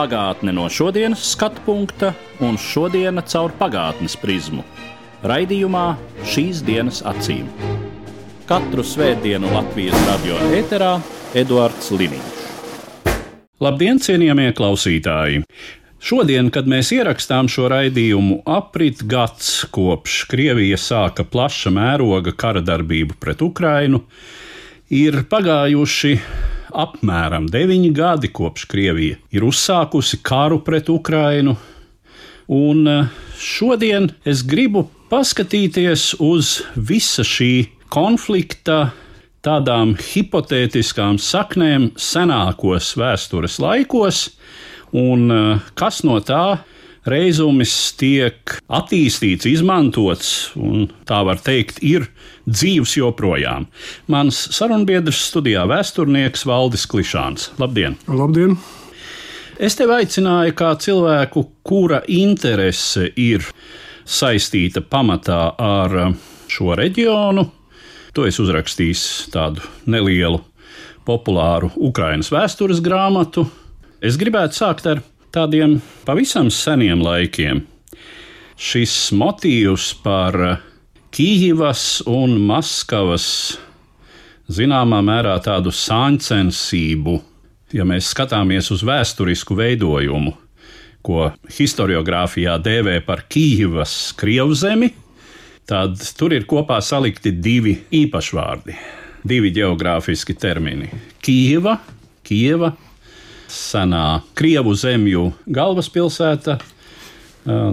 Pagātne 0.00 0.54
no 0.56 0.62
šodienas 0.72 1.20
skatu 1.34 1.60
punkta 1.66 2.14
un 2.40 2.54
šodienas 2.56 3.26
caur 3.34 3.52
pagātnes 3.58 4.14
prizmu. 4.16 4.62
Raidījumā 5.28 5.82
šīs 6.24 6.62
dienas 6.64 7.02
acīm. 7.04 7.50
Katru 8.48 8.80
svētdienu 8.80 9.50
Latvijas 9.52 10.06
radio 10.06 10.38
eterā 10.56 10.94
Eduards 11.36 11.90
Liniņš. 11.92 12.38
Labdien, 13.60 14.00
cienījamie 14.00 14.48
klausītāji! 14.56 15.42
Šodien, 16.00 16.48
kad 16.48 16.64
mēs 16.64 16.94
ierakstām 16.96 17.50
šo 17.52 17.68
raidījumu, 17.68 18.38
aprit 18.48 19.02
gads 19.04 19.66
kopš 19.68 20.22
Krievija 20.32 20.80
sāka 20.80 21.28
plaša 21.28 21.74
mēroga 21.76 22.32
kara 22.32 22.64
darbību 22.64 23.20
pret 23.20 23.44
Ukrainu, 23.44 24.06
ir 24.88 25.26
pagājuši 25.28 26.16
apmēram 26.74 27.48
deviņi 27.50 27.90
gadi 27.96 28.30
kopš 28.34 28.66
Krievija 28.70 29.18
ir 29.34 29.44
uzsākusi 29.46 30.20
karu 30.22 30.60
pret 30.66 30.88
Ukrainu, 30.92 31.56
un 32.50 32.88
eh, 32.88 33.10
šodien 33.38 34.10
es 34.24 34.42
gribu 34.46 34.86
paskatīties 35.10 36.14
uz 36.22 36.60
visa 36.76 37.24
šī 37.26 37.52
konflikta 37.90 38.90
tādām 39.44 39.96
hipotētiskām 39.98 41.18
saknēm 41.22 41.90
senākos 41.98 42.92
vēstures 43.00 43.58
laikos, 43.62 44.26
un 44.92 45.30
eh, 45.30 45.70
kas 45.74 46.02
no 46.06 46.20
tā 46.24 46.60
reizumis 47.08 47.72
tiek 47.98 48.56
attīstīts, 48.68 49.48
izmantots, 49.48 50.32
un 50.58 50.88
tā 51.08 51.22
var 51.26 51.40
teikt, 51.44 51.80
ir 51.82 52.08
dzīves 52.48 52.96
joprojām. 52.98 53.68
Mans 54.12 54.42
sarunbiedrs 54.56 55.22
studijā 55.30 55.64
vēsturnieks 55.70 56.44
Valdis 56.48 56.86
Klišāns. 56.90 57.50
Labdien! 57.60 57.96
Labdien! 58.08 58.58
Es 59.60 59.76
tevi 59.76 59.92
aicināju 59.92 60.54
kā 60.56 60.72
cilvēku, 60.80 61.44
kura 61.68 62.00
interese 62.08 63.10
ir 63.20 63.44
saistīta 64.08 64.80
pamatā 64.80 65.42
ar 65.60 65.96
šo 66.50 66.76
reģionu. 66.80 67.44
Tu 68.16 68.24
esi 68.26 68.40
uzrakstījis 68.42 69.02
tādu 69.34 69.62
nelielu, 69.86 70.40
populāru 71.06 71.70
Ukraiņas 71.76 72.32
vēstures 72.32 72.80
grāmatu. 72.84 73.44
Es 74.00 74.16
gribētu 74.18 74.56
sākt 74.56 74.88
ar 74.88 75.04
tādiem 75.34 75.78
pavisam 76.06 76.50
seniem 76.50 77.02
laikiem. 77.04 77.64
Šis 78.60 78.94
motīvs 79.16 79.94
par 80.04 80.36
Kīivas 81.10 82.02
un 82.06 82.36
Maskavas 82.46 83.26
zināmā 84.50 85.00
mērā 85.06 85.36
tādu 85.42 85.72
sāncensību, 85.74 87.16
ja 87.74 87.86
mēs 87.86 88.10
skatāmies 88.12 88.70
uz 88.74 88.84
vēsturisku 88.86 89.56
veidojumu, 89.58 90.34
ko 91.06 91.30
historiografijā 91.48 92.58
dēvē 92.60 92.98
par 93.06 93.24
Kīivas 93.30 94.12
krievzemi, 94.20 94.90
tad 95.70 95.96
tur 96.18 96.34
ir 96.36 96.46
kopā 96.50 96.80
salikti 96.82 97.32
divi 97.32 97.76
īpašvārdi, 98.02 98.76
divi 99.24 99.54
geogrāfiski 99.54 100.36
termini- 100.36 100.90
Kīva, 101.24 101.78
Kieva, 102.26 102.74
senā 103.50 104.20
Krievu 104.38 104.74
zemju 104.78 105.30
galvaspilsēta, 105.50 106.58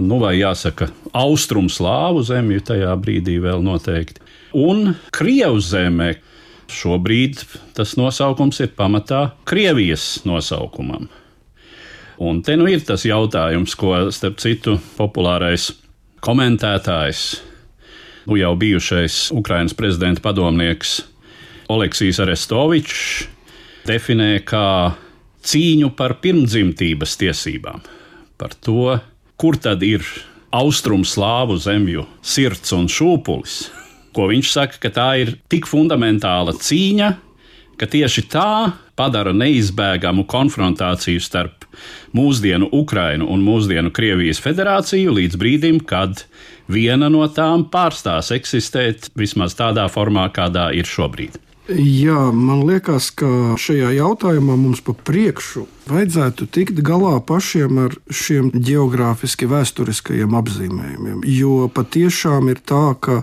nu 0.02 0.18
vai 0.22 0.38
jāsaka, 0.38 0.88
austrumslāvu 1.16 2.24
zemju 2.26 2.64
tajā 2.70 2.94
brīdī 3.00 3.38
vēl 3.42 3.62
noteikti. 3.64 4.24
Un 4.56 4.94
Krievu 5.14 5.60
zeme 5.60 6.14
šobrīd 6.72 7.42
tas 7.76 7.96
nosaukums 8.00 8.60
ir 8.64 8.72
pamatā 8.76 9.28
Krievijas 9.48 10.24
nosaukumam. 10.28 11.08
Un 12.18 12.40
te 12.42 12.56
nu 12.58 12.66
ir 12.66 12.82
tas 12.82 13.04
jautājums, 13.06 13.76
ko 13.78 14.08
starp 14.10 14.40
citu 14.42 14.78
populārais 14.96 15.70
komentētājs, 16.24 17.28
nu 18.26 18.36
jau 18.40 18.56
bijušais 18.58 19.28
Ukraiņas 19.38 19.76
prezidenta 19.78 20.24
padomnieks 20.24 20.98
Oleksijas 21.70 22.18
Arestovičs 22.24 23.28
definē 23.88 24.40
kā 24.48 24.96
cīņu 25.44 25.92
par 25.98 26.18
pirmdzimtības 26.22 27.16
tiesībām, 27.20 27.84
par 28.40 28.54
to, 28.64 28.98
kur 29.38 29.58
tad 29.60 29.84
ir 29.86 30.06
austrumslāvu 30.54 31.58
zemju 31.60 32.06
sirds 32.24 32.72
un 32.76 32.88
šūpulis. 32.90 33.60
Ko 34.16 34.28
viņš 34.30 34.50
saka, 34.50 34.80
ka 34.82 34.90
tā 34.94 35.08
ir 35.22 35.34
tik 35.52 35.68
fundamentāla 35.68 36.56
cīņa, 36.56 37.10
ka 37.78 37.86
tieši 37.86 38.24
tā 38.32 38.50
padara 38.98 39.32
neizbēgamu 39.36 40.24
konfrontāciju 40.26 41.22
starp 41.22 41.68
mūsdienu 42.16 42.70
Ukrainu 42.74 43.28
un 43.30 43.44
mūsdienu 43.46 43.92
Krievijas 43.94 44.40
federāciju 44.42 45.14
līdz 45.20 45.38
brīdim, 45.38 45.82
kad 45.86 46.24
viena 46.66 47.10
no 47.12 47.22
tām 47.30 47.68
pārstās 47.70 48.32
eksistēt 48.34 49.12
vismaz 49.18 49.54
tādā 49.58 49.86
formā, 49.92 50.26
kādā 50.34 50.72
ir 50.74 50.88
šobrīd. 50.88 51.38
Jā, 51.68 52.30
man 52.32 52.62
liekas, 52.64 53.10
ka 53.12 53.28
šajā 53.60 53.90
jautājumā 53.98 54.54
mums 54.56 54.80
pa 54.80 54.94
priekšu 54.96 55.66
vajadzētu 55.90 56.46
tikt 56.48 56.80
galā 56.84 57.18
pašiem 57.20 57.82
ar 57.82 57.96
šiem 58.08 58.48
geogrāfiski 58.56 59.48
vēsturiskajiem 59.50 60.36
apzīmējumiem. 60.38 61.20
Jo 61.28 61.66
patiešām 61.68 62.48
ir 62.54 62.62
tā, 62.64 62.96
ka 62.96 63.20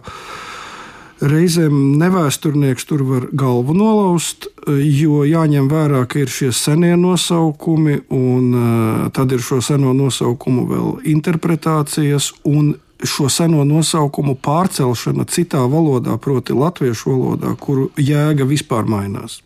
reizēm 1.25 1.97
nevēsturnieks 1.97 2.85
tur 2.85 3.01
var 3.09 3.27
galvu 3.33 3.73
nolaust, 3.77 4.45
jo 4.69 5.23
jāņem 5.25 5.69
vērā, 5.71 6.05
ka 6.05 6.21
ir 6.21 6.29
šie 6.29 6.51
senie 6.53 6.93
nosaukumi, 7.01 8.03
un 8.13 8.49
uh, 8.53 9.05
tad 9.15 9.33
ir 9.33 9.41
šo 9.41 9.57
seno 9.65 9.97
nosaukumu 9.97 10.67
vēl 10.69 10.89
interpretācijas, 11.15 12.29
un 12.45 12.75
šo 13.09 13.29
seno 13.29 13.63
nosaukumu 13.67 14.35
pārcelšana 14.41 15.27
citā 15.31 15.63
valodā, 15.69 16.17
proti, 16.21 16.55
latviešu 16.55 17.11
valodā, 17.11 17.55
kuru 17.59 17.89
jēga 17.97 18.47
vispār 18.49 18.87
mainās. 18.89 19.41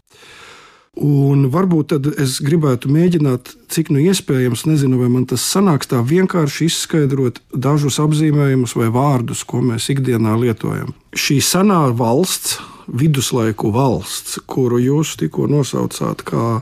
Un 1.00 1.46
varbūt 1.54 1.94
tad 1.94 2.08
es 2.20 2.40
gribētu 2.44 2.90
mēģināt, 2.92 3.54
cik 3.72 3.92
nu 3.94 4.02
iespējams, 4.04 4.66
nezinu, 4.68 4.98
vai 5.00 5.08
man 5.14 5.28
tas 5.30 5.46
sanāks 5.48 5.88
tā 5.88 6.02
vienkārši 6.04 6.68
izskaidrot 6.68 7.40
dažus 7.56 8.02
apzīmējumus 8.04 8.76
vai 8.76 8.90
vārdus, 8.92 9.46
ko 9.48 9.62
mēs 9.64 9.88
ikdienā 9.94 10.36
lietojam. 10.42 10.92
Šī 11.16 11.40
senā 11.46 11.86
valsts, 11.96 12.58
viduslaiku 12.90 13.72
valsts, 13.72 14.42
kuru 14.50 14.82
jūs 14.82 15.16
tikko 15.22 15.48
nosaucāt 15.48 16.26
kā 16.28 16.60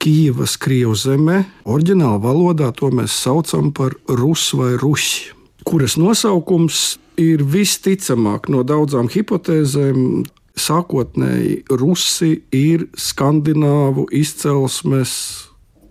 Kīivas 0.00 0.58
Krievu 0.60 0.94
zeme, 0.96 1.44
oriģinālā 1.64 2.20
valodā 2.20 2.70
to 2.76 2.88
mēs 2.92 3.16
saucam 3.16 3.72
par 3.76 3.96
Rus 4.08 4.50
vai 4.56 4.74
Rusi, 4.80 5.30
kuras 5.66 5.96
nosaukums 6.00 6.98
ir 7.20 7.44
visticamāk 7.44 8.48
no 8.52 8.62
daudzām 8.66 9.10
hipotēzēm 9.12 10.24
sākotnēji 10.60 11.62
rusi 11.80 12.32
ir 12.54 12.86
skandināvu 12.98 14.06
izcelsmes 14.16 15.12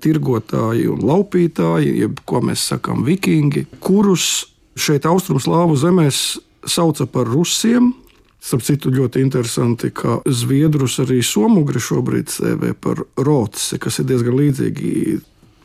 tirgotāji 0.04 0.88
un 0.92 1.02
laupītāji, 1.04 1.96
jeb 2.04 2.22
ko 2.28 2.42
mēs 2.46 2.70
sakām, 2.72 3.04
vikingi, 3.08 3.66
kurus 3.84 4.50
šeit 4.80 5.08
austrumslāvu 5.10 5.76
zemēs 5.80 6.40
sauca 6.68 7.08
par 7.10 7.28
rusiem. 7.28 7.94
Starp 8.40 8.64
citu, 8.64 8.92
ļoti 8.96 9.20
interesanti, 9.20 9.90
ka 9.92 10.22
zviedrus 10.24 10.96
arī 11.04 11.20
somugri 11.26 11.82
šobrīd 11.84 12.32
sēvē 12.32 12.72
par 12.80 13.02
rotsi, 13.20 13.80
kas 13.82 14.00
ir 14.00 14.08
diezgan 14.14 14.38
līdzīgi. 14.40 14.94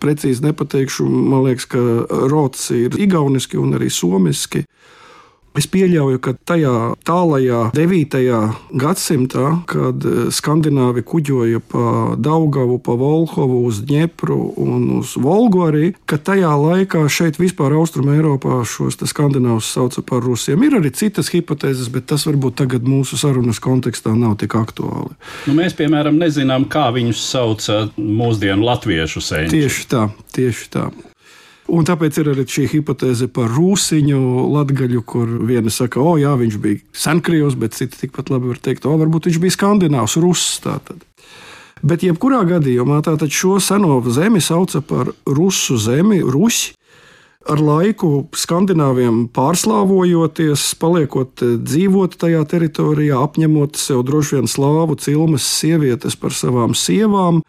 Precīzi 0.05 0.45
nepateikšu, 0.45 1.07
man 1.09 1.47
liekas, 1.47 1.65
ka 1.73 1.81
rotsi 2.29 2.85
ir 2.87 2.99
igauniski 3.01 3.57
un 3.61 3.79
arī 3.79 3.89
somiski. 3.89 4.67
Es 5.55 5.69
pieļauju, 5.71 6.19
ka 6.19 6.33
tajā 6.35 6.73
tālajā 7.07 7.69
9. 7.77 8.23
gadsimtā, 8.75 9.45
kad 9.71 10.03
eh, 10.03 10.17
skandināvi 10.35 11.05
kuģoja 11.07 11.61
pa 11.71 11.85
Daugavu, 12.19 12.81
pa 12.83 12.97
Volhovu, 12.99 13.61
uz 13.69 13.79
Dņepru 13.87 14.39
un 14.65 14.89
uz 14.99 15.15
Volgu 15.15 15.63
arī, 15.69 15.93
ka 16.11 16.19
tajā 16.19 16.51
laikā 16.59 17.05
šeit 17.07 17.39
vispār 17.39 17.77
Austrum 17.79 18.11
Eiropā 18.17 18.65
šos 18.67 18.99
skandināvus 19.07 19.71
sauca 19.77 20.03
par 20.03 20.27
rusiem. 20.27 20.67
Ir 20.67 20.81
arī 20.81 20.91
citas 20.91 21.31
hipotēzes, 21.31 21.87
bet 21.95 22.11
tas 22.11 22.27
varbūt 22.27 22.59
tagad 22.65 22.91
mūsu 22.91 23.19
sarunas 23.21 23.63
kontekstā 23.63 24.17
nav 24.19 24.35
tik 24.43 24.59
aktuāli. 24.59 25.15
Nu, 25.47 25.55
mēs, 25.55 25.79
piemēram, 25.79 26.19
nezinām, 26.19 26.67
kā 26.67 26.89
viņus 26.95 27.23
sauca 27.31 27.85
mūsdienu 27.95 28.67
latviešu 28.67 29.23
sēņi. 29.23 29.55
Tieši 29.55 29.91
tā, 29.95 30.09
tieši 30.35 30.71
tā. 30.75 30.89
Un 31.73 31.87
tāpēc 31.89 32.19
ir 32.21 32.29
arī 32.35 32.45
šī 32.45 32.67
hipotēze 32.75 33.31
par 33.33 33.49
rūsiņu 33.55 34.21
latgaļu, 34.53 35.01
kur 35.09 35.31
viena 35.49 35.73
saka, 35.73 36.03
o, 36.03 36.19
jā, 36.21 36.35
viņš 36.37 36.59
bija 36.61 36.83
senkrievs, 37.07 37.57
bet 37.57 37.77
citi 37.79 38.03
tikpat 38.03 38.29
labi 38.35 38.53
var 38.53 38.61
teikt, 38.61 38.85
o, 38.85 38.93
varbūt 39.01 39.31
viņš 39.31 39.41
bija 39.41 39.57
skandināvs, 39.57 40.19
russ. 40.21 40.59
Tātad. 40.65 41.01
Bet 41.85 42.05
jebkurā 42.05 42.43
gadījumā 42.49 43.01
tātad 43.05 43.33
šo 43.33 43.59
seno 43.65 43.99
zemi 44.13 44.41
sauca 44.45 44.81
par 44.85 45.11
rusu 45.25 45.77
zemi, 45.81 46.21
rusi. 46.21 46.75
Ar 47.45 47.61
laiku 47.61 48.23
skandināviem 48.33 49.27
pārslāvojoties, 49.37 50.63
paliekot 50.81 51.43
dzīvot 51.61 52.15
tajā 52.17 52.41
teritorijā, 52.49 53.19
apņemot 53.21 53.77
sev 53.77 54.01
droši 54.09 54.39
vien 54.39 54.49
slāvu 54.49 54.97
cilmes 54.97 55.45
sievietes 55.45 56.17
par 56.17 56.33
savām 56.33 56.73
sievām, 56.73 57.43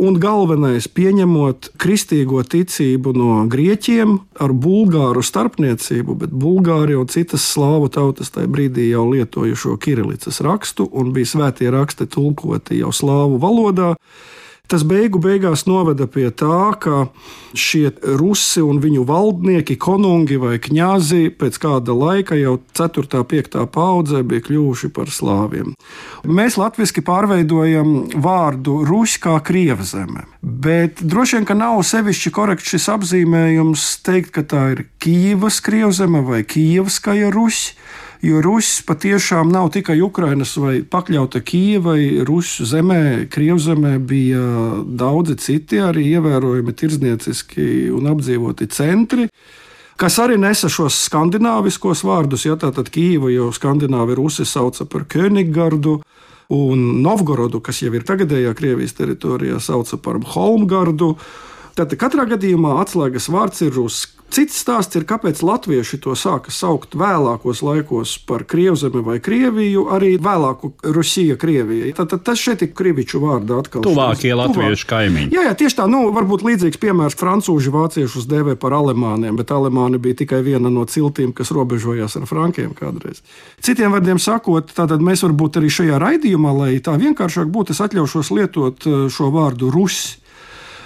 Un 0.00 0.14
galvenais, 0.16 0.86
pieņemot 0.88 1.74
kristīgo 1.80 2.40
ticību 2.48 3.12
no 3.12 3.42
grieķiem 3.52 4.14
ar 4.40 4.54
bulgāru 4.56 5.20
starpniecību, 5.20 6.14
bet 6.22 6.32
bulgāri 6.32 6.96
un 6.96 7.10
citas 7.12 7.44
slāvu 7.44 7.90
tautas 7.92 8.32
tajā 8.32 8.48
brīdī 8.48 8.86
jau 8.88 9.04
lietoja 9.10 9.58
šo 9.58 9.76
kirilicas 9.76 10.40
rakstu 10.40 10.86
un 10.88 11.12
bija 11.12 11.34
svētie 11.34 11.68
raksti 11.74 12.08
tulkoti 12.08 12.80
jau 12.80 12.88
slāvu 12.88 13.36
valodā. 13.42 13.90
Tas 14.72 14.86
beigu 14.88 15.18
beigās 15.20 15.66
noveda 15.68 16.06
pie 16.08 16.30
tā, 16.32 16.72
ka 16.80 17.02
šie 17.52 17.90
rusi 18.16 18.62
un 18.64 18.78
viņu 18.80 19.02
valdnieki, 19.04 19.74
konungi 19.76 20.38
vai 20.40 20.54
kņazi 20.64 21.34
pēc 21.36 21.58
kāda 21.60 21.92
laika, 21.92 22.38
jau 22.40 22.54
4. 22.72 23.04
un 23.20 23.26
5. 23.28 23.58
paudzē, 23.74 24.22
bija 24.24 24.46
kļuvuši 24.46 24.88
par 24.96 25.12
slāviem. 25.12 25.74
Mēs 26.24 26.56
latviešu 26.56 27.04
pārveidojam 27.04 27.92
vārdu 28.24 28.78
rusi 28.88 29.20
kā 29.20 29.34
krieva 29.44 29.84
zeme, 29.84 30.24
bet 30.40 31.04
droši 31.04 31.36
vien, 31.36 31.48
ka 31.50 31.58
nav 31.58 31.82
sevišķi 31.84 32.32
korekts 32.32 32.72
šis 32.72 32.88
apzīmējums 32.94 33.84
teikt, 34.08 34.32
ka 34.38 34.46
tā 34.48 34.64
ir 34.72 34.86
Kīvas 35.04 35.60
krievzeme 35.60 36.24
vai 36.24 36.40
Kīvskaja 36.48 37.28
rusi 37.34 37.76
jo 38.22 38.42
Rusis 38.42 38.84
patiešām 38.86 39.50
nav 39.52 39.70
tikai 39.74 39.98
Ukrainas 40.02 40.54
vai 40.56 40.80
pakļauta 40.82 41.42
Kijavai, 41.44 42.22
Rusu 42.28 42.66
zemē, 42.68 43.26
Krievzemē 43.32 43.96
bija 43.98 44.44
daudzi 44.86 45.36
citi 45.42 45.82
arī 45.82 46.06
ievērojami 46.16 46.74
tirdznieciski 46.78 47.66
un 47.94 48.08
apdzīvoti 48.14 48.70
centri 48.72 49.28
kas 50.02 50.16
arī 50.18 50.34
nesa 50.40 50.66
šos 50.72 50.96
skandināviskos 51.06 52.00
vārdus. 52.02 52.46
Ja 52.48 52.56
tātad 52.58 52.88
Kīva 52.90 53.30
jau 53.30 53.52
skandināvi 53.54 54.16
rusi 54.18 54.46
sauca 54.48 54.86
par 54.90 55.04
Königardu, 55.06 56.00
un 56.52 56.82
Novgorodu, 57.04 57.62
kas 57.64 57.80
jau 57.84 57.92
ir 57.94 58.04
tagadējā 58.08 58.52
Krievijas 58.58 58.96
teritorijā, 58.98 59.60
sauca 59.62 59.98
par 60.02 60.18
Holmgardu. 60.34 61.14
Tad 61.78 61.94
katrā 62.00 62.26
gadījumā 62.34 62.76
atslēgas 62.82 63.30
vārds 63.32 63.64
ir 63.64 63.72
rusis. 63.76 64.10
Cits 64.32 64.62
stāsts 64.62 64.96
ir, 64.96 65.04
kāpēc 65.04 65.42
latvieši 65.44 65.98
to 66.06 66.14
sāka 66.16 66.48
saukt 66.56 66.94
vēlākos 66.96 67.60
laikos 67.60 68.14
par 68.24 68.46
Krievzemi 68.48 69.02
vai 69.04 69.18
Krieviju, 69.20 69.82
arī 69.92 70.14
vēlāku 70.16 70.70
Rusija, 70.96 71.36
Krievija. 71.36 71.90
Tad, 71.98 72.08
tad 72.14 72.22
tas 72.30 72.40
šeit 72.40 72.64
ir 72.64 72.70
krieviču 72.72 73.20
vārdā 73.20 73.58
atkal. 73.60 73.84
Tuvākie 73.84 74.32
latviešu 74.38 74.88
kaimiņi. 74.88 75.36
Jā, 75.36 75.44
jā, 75.50 75.52
tieši 75.60 75.78
tā, 75.82 75.86
nu, 75.92 76.06
varbūt 76.16 76.46
līdzīgs 76.48 76.80
piemērs 76.80 77.18
francūži 77.20 77.74
vāciešus 77.74 78.24
dēvē 78.30 78.56
par 78.62 78.72
alemāniem, 78.78 79.36
bet 79.36 79.52
alemāni 79.52 80.00
bija 80.00 80.22
tikai 80.22 80.40
viena 80.48 80.72
no 80.72 80.86
ciltīm, 80.88 81.36
kas 81.36 81.52
robežojās 81.52 82.16
ar 82.16 82.24
frankiem 82.30 82.72
kādreiz. 82.78 83.20
Citiem 83.60 83.92
vārdiem 83.92 84.22
sakot, 84.22 84.72
tātad 84.72 85.04
mēs 85.04 85.26
varbūt 85.28 85.60
arī 85.60 85.68
šajā 85.76 86.00
raidījumā, 86.00 86.56
lai 86.56 86.72
tā 86.80 86.96
vienkāršāk 87.04 87.52
būtu, 87.52 87.76
es 87.76 87.84
atļaušos 87.84 88.32
lietot 88.32 88.88
eh, 88.88 88.98
šo 89.12 89.28
vārdu 89.36 89.68
rusi. 89.76 90.21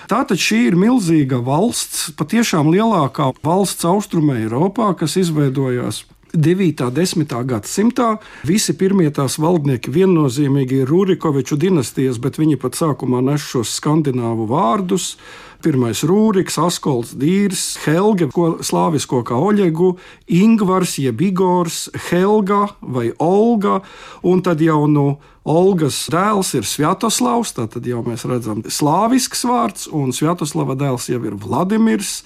Tātad 0.06 0.38
šī 0.38 0.69
ir 0.69 0.76
milzīga 0.79 1.41
valsts, 1.43 2.12
patiešām 2.14 2.69
lielākā 2.70 3.32
valsts 3.43 3.82
austrumē 3.88 4.44
Eiropā, 4.44 4.93
kas 4.94 5.17
izveidojās 5.19 6.05
9. 6.31 6.85
un 6.87 6.94
10. 6.94 7.35
gadsimtā. 7.50 8.12
Visi 8.47 8.76
pirmie 8.79 9.08
tās 9.11 9.38
valdnieki 9.43 9.91
viennozīmīgi 9.91 10.85
ir 10.85 10.93
Rūrikoviču 10.93 11.58
dinastijas, 11.58 12.20
bet 12.23 12.38
viņi 12.38 12.61
pat 12.62 12.79
sākumā 12.79 13.25
nes 13.25 13.43
šos 13.43 13.75
skandināvu 13.81 14.47
vārdus. 14.53 15.17
Pirmais 15.64 16.05
Rūriks, 16.06 16.61
Askolds, 16.62 17.17
Dīrs, 17.19 17.64
Helga, 17.82 18.29
ko 18.31 18.61
slāvisko 18.62 19.25
kā 19.26 19.35
Oļegu, 19.43 19.97
Ingvars, 20.38 21.00
jeb 21.03 21.25
Igors, 21.32 21.88
Helga 22.11 22.69
vai 22.79 23.08
Olga, 23.19 23.81
un 24.23 24.44
tad 24.44 24.62
jau 24.62 24.85
no 24.87 25.08
nu 25.08 25.35
Olgas 25.46 26.00
dēls 26.10 26.48
ir 26.58 26.66
Sviatoslavs, 26.66 27.52
tad 27.54 27.78
jau 27.87 28.00
mēs 28.02 28.25
redzam 28.26 28.64
slāvisks 28.66 29.44
vārds, 29.46 29.87
un 29.94 30.10
Sviatoslava 30.10 30.75
dēls 30.78 31.06
jau 31.12 31.20
ir 31.22 31.37
Vladimirs. 31.38 32.25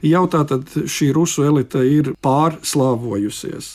Jau 0.00 0.24
tātad 0.32 0.64
šī 0.88 1.10
rusu 1.12 1.44
elite 1.44 1.84
ir 1.84 2.14
pārslāvojusies. 2.24 3.74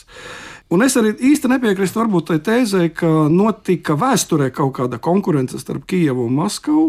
Un 0.74 0.82
es 0.84 0.98
arī 1.00 1.14
īsti 1.30 1.48
nepiekrītu 1.48 1.96
varbūt 1.96 2.26
tai 2.28 2.40
tēzē, 2.44 2.88
ka 2.92 3.08
notika 3.32 3.94
vēsturē 3.96 4.50
kaut 4.52 4.74
kāda 4.76 4.98
konkurence 5.00 5.56
starp 5.62 5.86
Kijevu 5.88 6.26
un 6.26 6.34
Maskavu. 6.42 6.88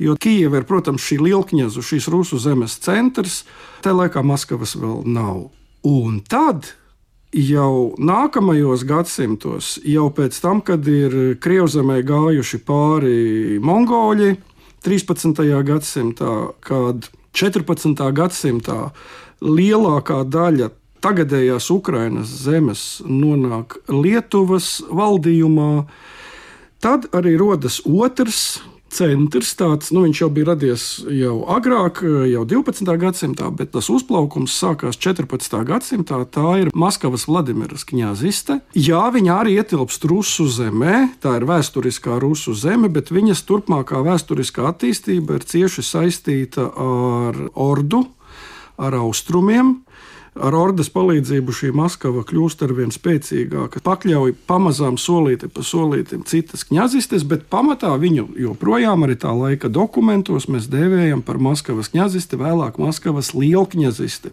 Jo 0.00 0.14
Kijava 0.16 0.62
ir, 0.62 0.68
protams, 0.70 1.02
šī 1.04 1.18
lielkņazu, 1.26 1.82
šīs 1.84 2.08
Rusu 2.14 2.38
zemes 2.40 2.78
centrs, 2.80 3.42
tā 3.84 3.92
laikā 3.92 4.22
Maskavas 4.24 4.72
vēl 4.78 5.02
nav. 5.04 5.50
Un 5.84 6.22
tad 6.30 6.70
jau 7.34 7.94
nākamajos 7.98 8.84
gadsimtos, 8.88 9.78
jau 9.86 10.08
pēc 10.14 10.38
tam, 10.42 10.60
kad 10.66 10.86
ir 10.90 11.36
Krievzemē 11.42 12.00
gājuši 12.06 12.60
pāri 12.66 13.58
mongoļi, 13.62 14.34
13. 14.84 15.42
gadsimtā, 15.66 16.34
kad 16.64 17.10
14. 17.36 17.94
gadsimtā 18.16 18.78
lielākā 19.44 20.22
daļa 20.24 20.70
tagadējās 21.04 21.70
Ukrainas 21.72 22.32
zemes 22.44 23.00
nonāk 23.06 23.78
Lietuvas 23.88 24.80
valdījumā, 24.90 25.86
tad 26.80 27.08
arī 27.16 27.36
rodas 27.40 27.80
otrs 27.84 28.60
centrs. 28.90 29.52
Tāds, 29.58 29.90
nu, 29.94 30.04
viņš 30.06 30.22
jau 30.22 30.28
bija 30.34 30.50
radies 30.52 30.84
jau 31.14 31.40
agrāk, 31.50 32.02
jau 32.30 32.44
12. 32.48 32.86
gadsimtā, 33.00 33.50
bet 33.54 33.72
tas 33.74 33.90
uzplaukums 33.92 34.54
sākās 34.56 34.98
14. 35.00 35.60
gadsimtā. 35.68 36.20
Tā 36.30 36.46
ir 36.64 36.72
Maskavas 36.74 37.26
Vladimiras 37.30 37.86
kņaziste. 37.88 38.60
Jā, 38.78 39.02
viņa 39.14 39.36
arī 39.42 39.56
ietilpst 39.60 40.06
Rusu 40.10 40.48
zemē, 40.50 41.16
tā 41.22 41.36
ir 41.40 41.48
vēsturiskā 41.50 42.20
Rusu 42.22 42.54
zeme, 42.58 42.90
bet 42.92 43.12
viņas 43.14 43.44
turpmākā 43.48 44.02
vēsturiskā 44.06 44.66
attīstība 44.72 45.38
ir 45.38 45.46
cieši 45.46 45.86
saistīta 45.86 46.70
ar 46.70 47.44
ordu, 47.54 48.04
ar 48.80 48.96
austrumiem. 49.02 49.78
Ar 50.40 50.54
ordas 50.56 50.88
palīdzību 50.92 51.52
šī 51.52 51.70
Maskava 51.76 52.22
kļūst 52.24 52.62
ar 52.64 52.72
vien 52.76 52.92
spēcīgāka, 52.94 53.82
pakļauj 53.84 54.32
pamazām 54.48 54.96
solīti 55.00 55.50
pa 55.52 55.64
solītim 55.66 56.22
citas 56.28 56.64
kņazistes, 56.68 57.26
bet 57.28 57.44
pamatā 57.52 57.92
viņu 58.00 58.30
joprojām 58.40 59.04
arī 59.04 59.18
tā 59.20 59.34
laika 59.36 59.68
dokumentos 59.68 60.48
mēs 60.48 60.70
dēvējam 60.72 61.20
par 61.26 61.40
Maskavas 61.44 61.92
kņazisti, 61.92 62.40
vēlāk 62.40 62.80
Maskavas 62.80 63.34
lielkņazisti. 63.36 64.32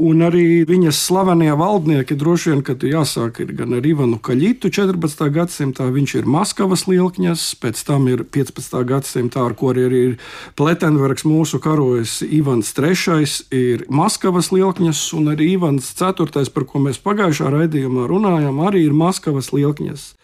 Un 0.00 0.22
arī 0.24 0.62
viņas 0.64 0.96
slavenie 0.96 1.50
valdnieki 1.60 2.14
droši 2.16 2.54
vien, 2.54 2.60
kad 2.64 2.84
jāsāk 2.86 3.42
gan 3.52 3.74
ar 3.76 3.84
Ivanu 3.84 4.16
Kaļitu 4.16 4.70
14. 4.72 5.26
gadsimtā, 5.34 5.90
viņš 5.92 6.14
ir 6.22 6.28
Maskavas 6.30 6.86
lielkņas, 6.88 7.42
pēc 7.60 7.82
tam 7.84 8.06
ir 8.08 8.22
15. 8.24 8.78
gadsimtā, 8.88 9.42
ar 9.44 9.52
ko 9.58 9.74
arī 9.74 9.84
ir 9.90 10.14
Pletenvergs 10.56 11.26
mūsu 11.28 11.60
karojas 11.60 12.22
Ivans 12.24 12.72
III, 12.72 13.28
ir 13.52 13.84
Maskavas 13.92 14.48
lielkņas, 14.54 15.02
un 15.20 15.34
arī 15.34 15.50
Ivans 15.58 15.92
IV, 15.92 16.48
par 16.54 16.68
ko 16.70 16.80
mēs 16.86 17.02
pagājušā 17.04 17.52
raidījumā 17.58 18.08
runājām, 18.08 18.64
arī 18.64 18.86
ir 18.88 18.96
Maskavas 18.96 19.52
lielkņas. 19.52 20.14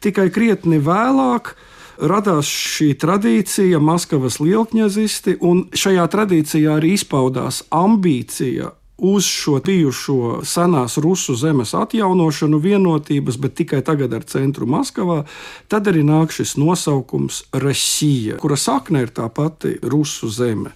Tikai 0.00 0.30
krietni 0.32 0.80
vēlāk 0.80 1.52
radās 2.00 2.48
šī 2.48 2.94
tradīcija, 2.96 3.76
Maskavas 3.76 4.40
lielkņazisti, 4.40 5.36
un 5.44 5.66
šajā 5.76 6.08
tradīcijā 6.16 6.78
arī 6.80 6.96
izpaudās 6.96 7.66
ambīcija 7.68 8.77
uz 8.98 9.24
šo 9.24 9.60
bijušo 9.64 10.40
senās 10.44 10.98
Rusu 10.98 11.34
zemes 11.38 11.74
atjaunošanu, 11.74 12.58
vienotības, 12.58 13.38
bet 13.38 13.54
tikai 13.54 13.82
tagad 13.86 14.14
ar 14.14 14.26
centru 14.26 14.66
Maskavā, 14.66 15.22
tad 15.68 15.86
arī 15.90 16.02
nāk 16.06 16.34
šis 16.34 16.56
nosaukums 16.58 17.44
Rasija, 17.52 18.38
kura 18.42 18.58
sakne 18.58 19.06
ir 19.06 19.14
tā 19.14 19.28
pati 19.30 19.76
Rusu 19.82 20.30
zeme. 20.30 20.74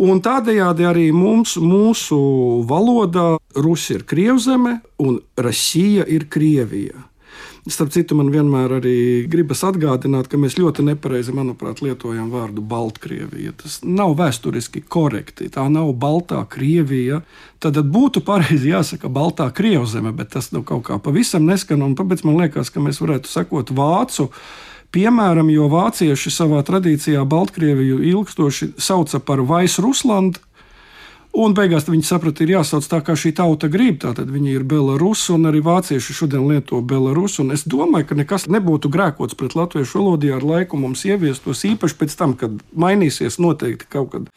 Un 0.00 0.18
tādējādi 0.24 0.88
arī 0.88 1.08
mums, 1.14 1.54
mūsu 1.60 2.18
valodā, 2.66 3.36
Rusi 3.54 4.00
ir 4.00 4.06
Krievzeme 4.10 4.80
un 4.98 5.20
Rasija 5.38 6.08
ir 6.10 6.26
Krievija. 6.26 7.13
Starp 7.64 7.94
citu, 7.94 8.12
man 8.12 8.28
vienmēr 8.28 8.74
arī 8.76 8.96
gribas 9.32 9.62
atgādināt, 9.64 10.26
ka 10.28 10.36
mēs 10.36 10.58
ļoti 10.58 10.84
nepareizi, 10.84 11.32
manuprāt, 11.32 11.78
lietojam 11.80 12.26
vārdu 12.28 12.60
Baltkrievija. 12.60 13.54
Tas 13.62 13.78
nav 13.80 14.12
vēsturiski 14.18 14.82
korekti. 14.84 15.48
Tā 15.48 15.64
nav 15.72 15.94
Baltā 15.96 16.42
Krievija. 16.44 17.22
Tad 17.64 17.80
būtu 17.88 18.20
pareizi 18.26 18.68
jāsaka 18.68 19.08
Baltā 19.08 19.48
Krievzeme, 19.48 20.12
bet 20.12 20.34
tas 20.36 20.50
nu 20.52 20.60
kaut 20.60 20.84
kā 20.90 21.00
pavisam 21.00 21.48
neskan. 21.48 21.86
Tāpēc 21.96 22.26
man 22.28 22.36
liekas, 22.42 22.68
ka 22.68 22.84
mēs 22.84 23.00
varētu 23.00 23.32
sekot 23.32 23.72
vācu. 23.72 24.28
Piemēram, 24.92 25.48
jo 25.48 25.70
vācieši 25.72 26.34
savā 26.36 26.60
tradīcijā 26.68 27.24
Baltkrieviju 27.24 28.02
ilgstoši 28.12 28.74
sauca 28.76 29.24
par 29.24 29.40
Vaisruslandu, 29.40 30.44
Un 31.34 31.50
beigās 31.50 31.88
viņi 31.88 32.06
saprata, 32.06 32.44
ir 32.44 32.52
jāsauc 32.52 32.84
tā, 32.86 33.00
kā 33.02 33.16
šī 33.18 33.32
tauta 33.34 33.66
grib. 33.66 33.96
Tātad 34.04 34.28
viņi 34.30 34.52
ir 34.54 34.66
Belarusi, 34.70 35.32
un 35.34 35.48
arī 35.50 35.64
vācieši 35.66 36.14
šodien 36.14 36.44
lieto 36.46 36.78
Belarusi. 36.78 37.42
Es 37.50 37.64
domāju, 37.66 38.06
ka 38.10 38.18
nekas 38.20 38.46
nebūtu 38.46 38.90
grēkots 38.94 39.34
pret 39.38 39.56
latviešu 39.58 39.98
valodu, 39.98 40.30
ja 40.30 40.38
ar 40.38 40.46
laiku 40.46 40.78
mums 40.78 41.02
ieviestos 41.08 41.64
īpaši 41.66 41.98
pēc 41.98 42.14
tam, 42.20 42.36
kad 42.38 42.62
mainīsies 42.78 43.40
noteikti 43.42 43.90
kaut 43.90 44.12
kad. 44.14 44.30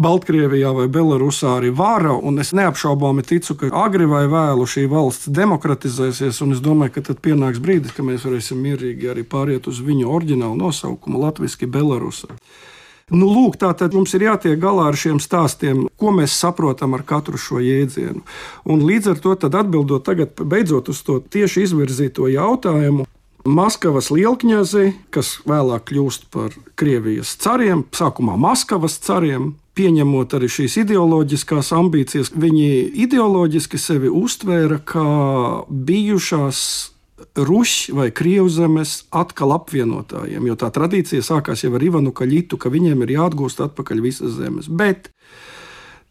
Baltkrievijā 0.00 0.70
vai 0.72 0.86
Belarusā 0.88 1.56
arī 1.58 1.72
vara, 1.76 2.14
un 2.14 2.38
es 2.40 2.54
neapšaubāmi 2.56 3.24
ticu, 3.26 3.56
ka 3.58 3.68
agri 3.82 4.06
vai 4.08 4.22
vēlu 4.30 4.64
šī 4.70 4.86
valsts 4.88 5.28
demokratizēsies, 5.34 6.38
un 6.46 6.54
es 6.54 6.62
domāju, 6.64 6.94
ka 6.94 7.02
tad 7.10 7.18
pienāks 7.20 7.60
brīdis, 7.60 7.92
kad 7.96 8.06
mēs 8.06 8.24
varēsim 8.24 8.62
mierīgi 8.64 9.10
arī 9.10 9.26
pāriet 9.28 9.66
uz 9.68 9.82
viņu 9.84 10.06
oriģinālu 10.08 10.56
nosaukumu- 10.62 11.20
Latvijas 11.26 11.58
Belarusā. 11.66 12.30
Nu, 13.10 13.26
lūk, 13.26 13.58
tā 13.58 13.72
tad 13.74 13.94
mums 13.96 14.12
ir 14.14 14.28
jātiek 14.28 14.58
galā 14.62 14.86
ar 14.90 14.98
šiem 14.98 15.18
stāstiem, 15.22 15.86
ko 15.98 16.12
mēs 16.14 16.36
saprotam 16.38 16.94
ar 16.94 17.02
katru 17.06 17.40
šo 17.40 17.58
jēdzienu. 17.62 18.22
Un 18.70 18.84
līdz 18.86 19.14
ar 19.14 19.22
to 19.24 19.34
atbildot 19.34 20.06
tagad, 20.06 20.38
beidzot 20.38 20.92
uz 20.92 21.02
to 21.02 21.18
tieši 21.18 21.66
izvirzīto 21.66 22.30
jautājumu. 22.30 23.08
Maskavas 23.48 24.10
lielkņazi, 24.12 24.92
kas 25.10 25.38
vēlāk 25.48 25.88
kļūst 25.90 26.28
par 26.30 26.54
Krievijas 26.78 27.32
cariem, 27.40 27.86
sākumā 27.96 28.36
Maskavas 28.38 28.98
cariem, 29.00 29.54
pieņemot 29.74 30.36
arī 30.36 30.50
šīs 30.52 30.76
ideoloģiskās 30.84 31.72
ambīcijas, 31.72 32.34
viņi 32.36 32.68
ideoloģiski 33.06 33.80
sevi 33.80 34.12
uztvēra 34.12 34.80
kā 34.84 35.06
bijušās 35.70 36.60
Rušs 37.36 37.90
vai 37.96 38.10
Krievzemes 38.14 39.04
atkal 39.10 39.54
apvienotājiem, 39.54 40.46
jo 40.50 40.56
tā 40.58 40.70
tradīcija 40.74 41.24
sākās 41.24 41.64
jau 41.64 41.74
ar 41.76 41.84
Ivanu 41.84 42.14
Kaļitu, 42.16 42.58
ka 42.60 42.72
viņiem 42.72 43.04
ir 43.04 43.14
jāatgūst 43.16 43.62
atpakaļ 43.66 44.02
visas 44.04 44.36
zemes. 44.38 44.68
Bet 44.68 45.10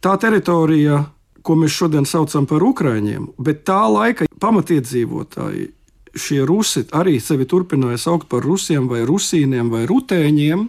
tā 0.04 0.16
teritorija, 0.22 1.04
ko 1.44 1.58
mēs 1.60 1.76
šodien 1.76 2.08
saucam 2.10 2.48
par 2.50 2.64
Ukraiņiem, 2.66 3.32
bet 3.42 3.66
tā 3.68 3.82
laika 3.90 4.30
pamatiedzīvotāji, 4.40 5.70
šie 6.16 6.42
rusi 6.48 6.86
arī 6.96 7.20
sevi 7.22 7.46
turpināja 7.50 8.00
saukt 8.02 8.30
par 8.32 8.44
rusiem 8.46 8.90
vai 8.90 9.04
rusīniem 9.08 9.70
vai 9.74 9.86
rutēņiem. 9.90 10.68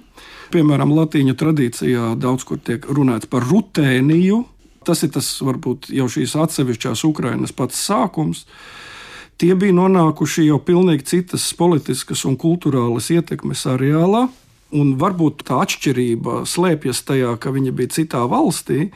Piemēram, 0.50 0.92
latīņu 0.96 1.36
tradīcijā 1.38 2.14
daudz 2.20 2.44
kur 2.48 2.58
tiek 2.58 2.84
runāts 2.90 3.30
par 3.30 3.46
rutēniju. 3.46 4.42
Tas 4.84 5.04
ir 5.04 5.12
tas 5.14 5.28
varbūt 5.44 5.90
jau 5.94 6.08
šīs 6.10 6.34
atsevišķās 6.40 7.04
Ukrainas 7.06 7.52
pats 7.54 7.78
sākums 7.86 8.46
tie 9.40 9.54
bija 9.56 9.74
nonākuši 9.76 10.46
jau 10.50 10.60
pilnīgi 10.62 11.06
citas 11.14 11.48
politiskas 11.56 12.26
un 12.28 12.36
kultūrālas 12.40 13.10
ietekmes 13.14 13.64
areālā. 13.72 14.28
Un 14.76 14.94
varbūt 15.00 15.42
tā 15.48 15.64
atšķirība 15.64 16.44
slēpjas 16.46 17.02
tajā, 17.08 17.32
ka 17.42 17.50
viņi 17.50 17.72
bija 17.74 17.90
citā 17.96 18.20
valstī, 18.30 18.90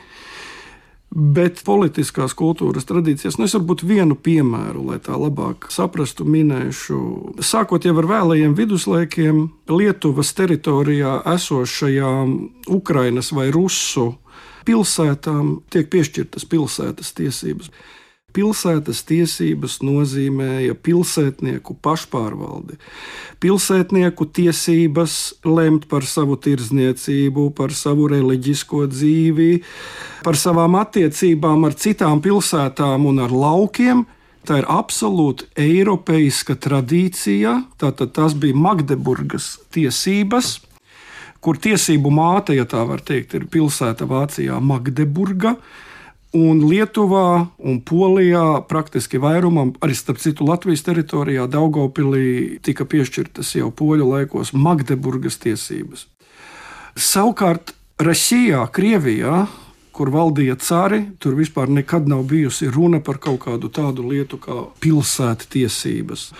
bet 1.11 1.59
politiskās 1.67 2.31
kultūras 2.37 2.87
tradīcijas. 2.87 3.35
Nu, 3.35 3.49
es 3.49 3.55
varbūt 3.57 3.83
vienu 3.87 4.15
piemēru, 4.15 4.85
lai 4.91 5.01
tā 5.03 5.17
labāk 5.19 5.67
saprastu, 5.73 6.23
minēšu. 6.27 6.99
Sākot 7.43 7.83
jau 7.87 7.95
ar 7.99 8.07
vēlējiem 8.13 8.55
viduslaikiem, 8.55 9.41
Lietuvas 9.67 10.31
teritorijā 10.37 11.17
esošajām 11.35 12.37
Ukrainas 12.71 13.33
vai 13.35 13.49
Rusu 13.51 14.13
pilsētām 14.65 15.59
tiek 15.75 15.91
piešķirtas 15.91 16.47
pilsētas 16.49 17.11
tiesības 17.19 17.73
pilsētas 18.35 19.01
tiesības 19.07 19.79
nozīmēja 19.85 20.75
pilsētnieku 20.85 21.77
pašpārvaldi. 21.85 22.77
Pilsētnieku 23.43 24.27
tiesības 24.35 25.15
lemt 25.47 25.87
par 25.91 26.07
savu 26.09 26.35
tirdzniecību, 26.41 27.49
par 27.55 27.73
savu 27.75 28.09
reliģisko 28.11 28.85
dzīvi, 28.91 29.51
par 30.25 30.39
savām 30.39 30.75
attiecībām 30.81 31.65
ar 31.67 31.79
citām 31.79 32.21
pilsētām 32.25 33.07
un 33.09 33.23
ar 33.25 33.33
laukiem. 33.33 34.05
Tā 34.45 34.59
ir 34.61 34.67
absolūti 34.69 35.47
eiropeiska 35.57 36.53
tradīcija. 36.61 37.55
Tātad 37.81 38.11
tas 38.13 38.35
bija 38.37 38.53
Magdeburgas 38.53 39.55
tiesības, 39.73 40.59
kur 41.41 41.57
tiesību 41.61 42.11
māte, 42.13 42.53
ja 42.57 42.67
tā 42.69 42.83
var 42.85 43.01
teikt, 43.05 43.33
ir 43.33 43.47
pilsēta 43.49 44.05
Vācijā 44.09 44.59
Magdeburga. 44.61 45.55
Un 46.35 46.63
Lietuvā 46.67 47.47
un 47.61 47.77
Polijā 47.85 48.61
praktiski 48.67 49.21
vairumam, 49.21 49.73
arī 49.85 49.95
starp 49.95 50.19
citu 50.19 50.47
Latvijas 50.47 50.83
teritorijā, 50.83 51.45
Daugopilī 51.47 52.57
tika 52.65 52.87
piešķirtas 52.89 53.53
jau 53.55 53.69
poļu 53.71 54.09
laikos 54.09 54.51
Magdeburgas 54.57 55.37
tiesības. 55.43 56.07
Savukārt 56.95 57.75
Rasijā, 58.01 58.65
Krievijā, 58.75 59.45
kur 59.95 60.11
valdīja 60.11 60.57
cari, 60.59 61.05
tur 61.19 61.37
vispār 61.37 61.71
nekad 61.71 62.09
nav 62.11 62.25
bijusi 62.27 62.67
runa 62.67 62.99
par 62.99 63.21
kaut 63.23 63.45
kādu 63.45 63.71
tādu 63.71 64.09
lietu 64.09 64.39
kā 64.41 64.65
pilsētu 64.83 65.47
tiesības 65.55 66.31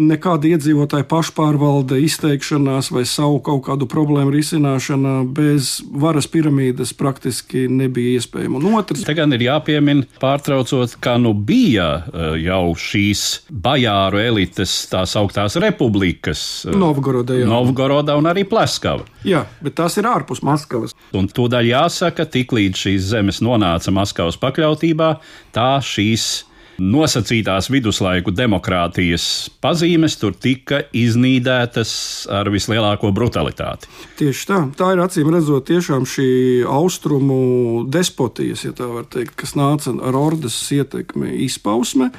nekāda 0.00 0.48
iedzīvotāja 0.50 1.06
pašpārvalde, 1.08 1.98
izteikšanās 2.04 2.90
vai 2.94 3.04
savu 3.08 3.40
kaut 3.44 3.64
kādu 3.68 3.88
problēmu 3.90 4.32
risināšana 4.34 5.16
bez 5.34 5.78
varas 5.90 6.28
piramīdas 6.30 6.94
praktiski 6.98 7.66
nebija 7.70 8.18
iespējama. 8.18 8.60
Un 8.60 8.78
otrs, 8.80 9.04
te 9.06 9.14
gan 9.16 9.32
ir 9.36 9.46
jāpiemina, 9.46 10.06
pārtraucot, 10.22 10.96
ka 11.04 11.16
nu 11.22 11.34
bija 11.34 11.88
eh, 12.02 12.38
jau 12.44 12.74
šīs 12.78 13.24
bajāru 13.50 14.22
elites, 14.22 14.76
tās 14.90 15.14
augtās 15.20 15.58
republikas. 15.62 16.64
Eh, 16.66 16.78
Novgorodā, 16.78 17.38
jā. 17.42 17.50
Novgorodā 17.50 18.18
un 18.18 18.30
arī 18.30 18.46
Pleskava. 18.48 19.06
Jā, 19.24 19.44
bet 19.64 19.78
tās 19.78 19.98
ir 20.00 20.08
ārpus 20.10 20.42
Maskavas. 20.44 20.96
Un 21.16 21.30
tūdaļ 21.30 21.70
jāsaka, 21.70 22.26
tiklīdz 22.34 22.86
šīs 22.86 23.12
zemes 23.14 23.40
nonāca 23.44 23.94
Maskavas 23.94 24.38
pakļautībā, 24.42 25.14
tā 25.54 25.70
šīs 25.84 26.44
nosacītās 26.78 27.68
viduslaiku 27.72 28.32
demokrātijas 28.34 29.50
pazīmes 29.62 30.16
tur 30.20 30.34
tika 30.34 30.82
iznīdētas 30.96 31.94
ar 32.32 32.50
vislielāko 32.52 33.12
brutalitāti. 33.14 33.90
Tieši 34.18 34.48
tā. 34.50 34.60
Tā 34.78 34.90
ir 34.94 35.04
acīm 35.04 35.30
redzot, 35.34 35.66
tiešām 35.70 36.06
šī 36.08 36.28
austrumu 36.68 37.84
despotijas, 37.90 38.66
ja 38.66 38.74
tā 38.76 38.88
var 38.90 39.08
teikt, 39.10 39.36
kas 39.40 39.54
nāca 39.58 39.94
ar 39.94 40.18
ordas 40.18 40.58
ietekmi 40.74 41.36
izpausme. 41.46 42.10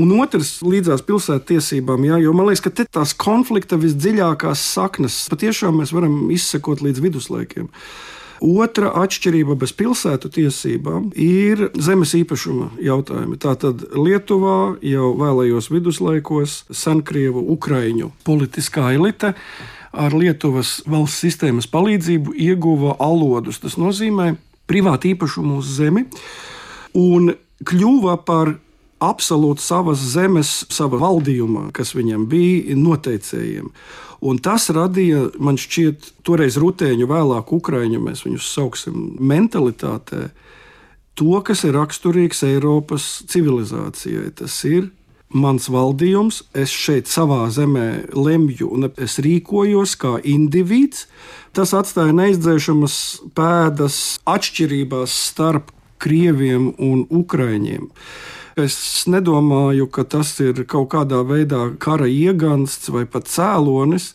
Un 0.00 0.10
otrs, 0.18 0.56
līdzās 0.66 1.04
pilsētas 1.06 1.46
tiesībām, 1.52 2.02
jā, 2.08 2.18
jo 2.24 2.32
man 2.34 2.48
liekas, 2.48 2.64
ka 2.64 2.72
tās 2.82 3.12
konflikta 3.14 3.78
visdziļākās 3.78 4.62
saknes 4.74 5.20
patiešām 5.30 5.78
mēs 5.78 5.94
varam 5.94 6.32
izsekot 6.34 6.82
līdz 6.82 7.02
viduslaikiem. 7.04 7.68
Otra 8.42 8.90
atšķirība 9.04 9.54
bez 9.58 9.72
pilsētu 9.76 10.30
tiesībām 10.34 11.10
ir 11.14 11.68
zemes 11.78 12.14
īpašuma 12.18 12.72
jautājumi. 12.82 13.38
Tātad 13.40 13.86
Lietuvā 13.94 14.76
jau 14.84 15.12
vēlējos 15.20 15.70
viduslaikos 15.72 16.64
senkrievu 16.74 17.44
ukraiņu 17.54 18.10
politiskā 18.26 18.90
elite 18.96 19.34
ar 19.94 20.16
Lietuvas 20.16 20.80
valsts 20.90 21.22
sistēmas 21.22 21.70
palīdzību 21.70 22.34
ieguva 22.34 22.96
alodus. 23.02 23.60
Tas 23.62 23.78
nozīmē 23.78 24.34
privātu 24.66 25.12
īpašumu 25.12 25.60
uz 25.62 25.70
zemi 25.78 26.08
un 26.98 27.34
kļuva 27.64 28.18
par 28.26 28.56
absolūti 29.04 29.62
savas 29.62 30.02
zemes, 30.14 30.64
sava 30.72 30.98
valdījuma, 31.02 31.68
kas 31.76 31.94
viņam 31.96 32.26
bija, 32.30 32.76
noteicējiem. 32.78 33.70
Un 34.24 34.38
tas 34.40 34.70
radīja, 34.72 35.26
man 35.36 35.58
šķiet, 35.60 36.10
toreiz 36.24 36.56
rutēņu, 36.60 37.08
vēlāk 37.10 37.52
ukrāņu, 37.52 38.00
mēs 38.00 38.24
viņus 38.24 38.50
sauksim, 38.56 38.98
mentalitātē, 39.20 40.30
to, 41.18 41.34
kas 41.44 41.66
ir 41.68 41.76
raksturīgs 41.76 42.40
Eiropas 42.48 43.08
civilizācijai. 43.30 44.32
Tas 44.40 44.56
ir 44.68 44.88
mans 45.34 45.68
valdījums, 45.68 46.40
es 46.56 46.72
šeit 46.72 47.10
savā 47.10 47.44
zemē 47.52 48.14
lemju 48.14 48.70
un 48.72 48.88
es 48.94 49.18
rīkojos 49.22 49.96
kā 50.00 50.16
indivīds. 50.22 51.04
Tas 51.54 51.74
atstāja 51.76 52.14
neizdzēšamas 52.16 52.96
pēdas 53.36 53.98
atšķirībās 54.30 55.18
starp 55.28 55.74
krieviem 56.02 56.72
un 56.82 57.04
ukrāņiem. 57.12 57.90
Es 58.56 59.06
nedomāju, 59.10 59.88
ka 59.90 60.04
tas 60.06 60.36
ir 60.40 60.64
kaut 60.70 60.92
kādā 60.92 61.24
veidā 61.26 61.72
kara 61.82 62.06
iegansts 62.06 62.92
vai 62.94 63.02
pat 63.06 63.26
cēlonis 63.26 64.12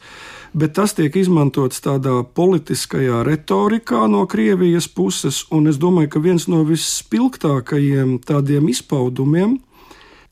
bet 0.53 0.73
tas 0.77 0.95
tiek 0.97 1.13
izmantots 1.19 1.81
tādā 1.83 2.21
politiskajā 2.35 3.21
retorikā 3.27 4.05
no 4.09 4.25
Krievijas 4.29 4.87
puses. 4.87 5.43
Un 5.53 5.69
es 5.69 5.77
domāju, 5.81 6.13
ka 6.15 6.23
viens 6.23 6.47
no 6.49 6.63
visspilgtākajiem 6.67 8.17
tādiem 8.25 8.69
izpaudumiem, 8.71 9.59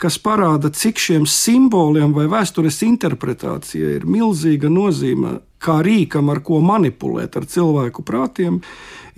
kas 0.02 0.18
parāda, 0.22 0.70
cik 0.74 1.00
šiem 1.02 1.26
simboliem 1.30 2.14
vai 2.16 2.28
vēstures 2.30 2.82
interpretācijai 2.86 3.98
ir 3.98 4.06
milzīga 4.10 4.70
nozīme, 4.70 5.40
kā 5.58 5.80
rīkam, 5.86 6.30
ar 6.30 6.44
ko 6.46 6.60
manipulēt 6.62 7.38
ar 7.40 7.48
cilvēku 7.50 8.06
prātiem, 8.06 8.60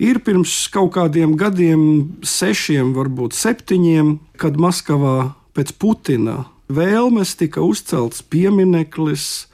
ir 0.00 0.22
pirms 0.24 0.54
kaut 0.72 0.94
kādiem 0.96 1.36
gadiem, 1.40 1.82
sešiem, 2.24 2.94
varbūt 2.96 3.36
septiņiem, 3.36 4.16
kad 4.40 4.56
Maskavā 4.56 5.34
pēc 5.56 5.74
Putina 5.76 6.46
vēlmes 6.72 7.36
tika 7.36 7.60
uzcelts 7.66 8.24
piemineklis 8.24 9.49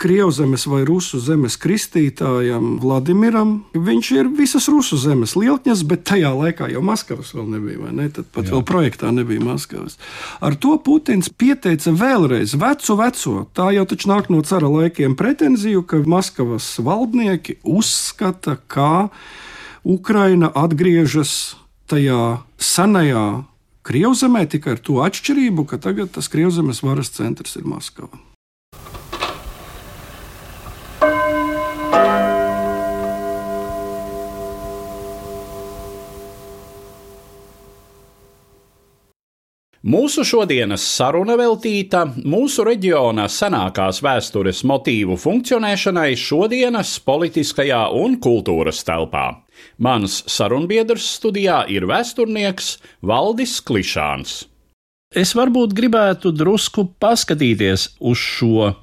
Krievzemes 0.00 0.62
vai 0.64 0.80
Rusu 0.88 1.18
zemes 1.20 1.58
kristītājam 1.60 2.78
Vladimiram. 2.80 3.50
Viņš 3.76 4.10
ir 4.16 4.30
visas 4.32 4.64
Rusu 4.72 4.96
zemes 4.96 5.34
lielkņas, 5.36 5.82
bet 5.90 6.06
tajā 6.08 6.30
laikā 6.32 6.70
jau 6.72 6.80
Maskavas 6.84 7.34
vēl 7.36 7.50
nebija. 7.52 7.90
Ne? 7.92 8.06
Tad 8.08 8.30
pat 8.32 8.48
Jā. 8.48 8.54
vēl 8.54 8.64
projektā 8.70 9.10
nebija 9.12 9.44
Maskavas. 9.44 9.98
Ar 10.40 10.56
to 10.56 10.78
Putins 10.80 11.28
pieteica 11.28 11.92
vēlreiz 11.92 12.56
vecu, 12.56 12.96
veco. 12.96 13.34
Tā 13.52 13.68
jau 13.76 13.84
taču 13.92 14.08
nāk 14.08 14.32
no 14.32 14.40
cara 14.40 14.72
laikiem 14.72 15.18
pretenziju, 15.20 15.84
ka 15.84 16.00
Maskavas 16.08 16.70
valdnieki 16.80 17.58
uzskata, 17.60 18.56
ka 18.72 19.10
Ukraina 19.84 20.48
atgriežas 20.48 21.58
tajā 21.92 22.40
senajā 22.56 23.44
Krievzemē 23.84 24.46
tikai 24.48 24.78
ar 24.78 24.82
to 24.84 25.00
atšķirību, 25.04 25.68
ka 25.68 25.80
tagad 25.80 26.12
tas 26.16 26.32
Krievzemes 26.32 26.80
varas 26.84 27.12
centrs 27.12 27.56
ir 27.60 27.68
Maskava. 27.68 28.29
Mūsu 39.80 40.26
šodienas 40.28 40.82
saruna 40.84 41.38
veltīta 41.40 42.02
mūsu 42.28 42.66
reģiona 42.68 43.24
senākās 43.32 44.02
vēstures 44.04 44.58
motīvu 44.68 45.14
funkcionēšanai 45.16 46.18
šodienas 46.20 46.98
politiskajā 47.00 47.86
un 47.96 48.18
kultūras 48.20 48.82
telpā. 48.84 49.38
Mans 49.80 50.18
sarunbiedrs 50.28 51.06
studijā 51.14 51.62
ir 51.72 51.86
vēsturnieks 51.88 52.74
Valdis 53.00 53.54
Klišāns. 53.64 54.34
Es 55.16 55.32
varbūt 55.32 55.72
gribētu 55.72 56.34
drusku 56.36 56.84
paskatīties 57.00 57.86
uz 58.04 58.20
šo 58.20 58.74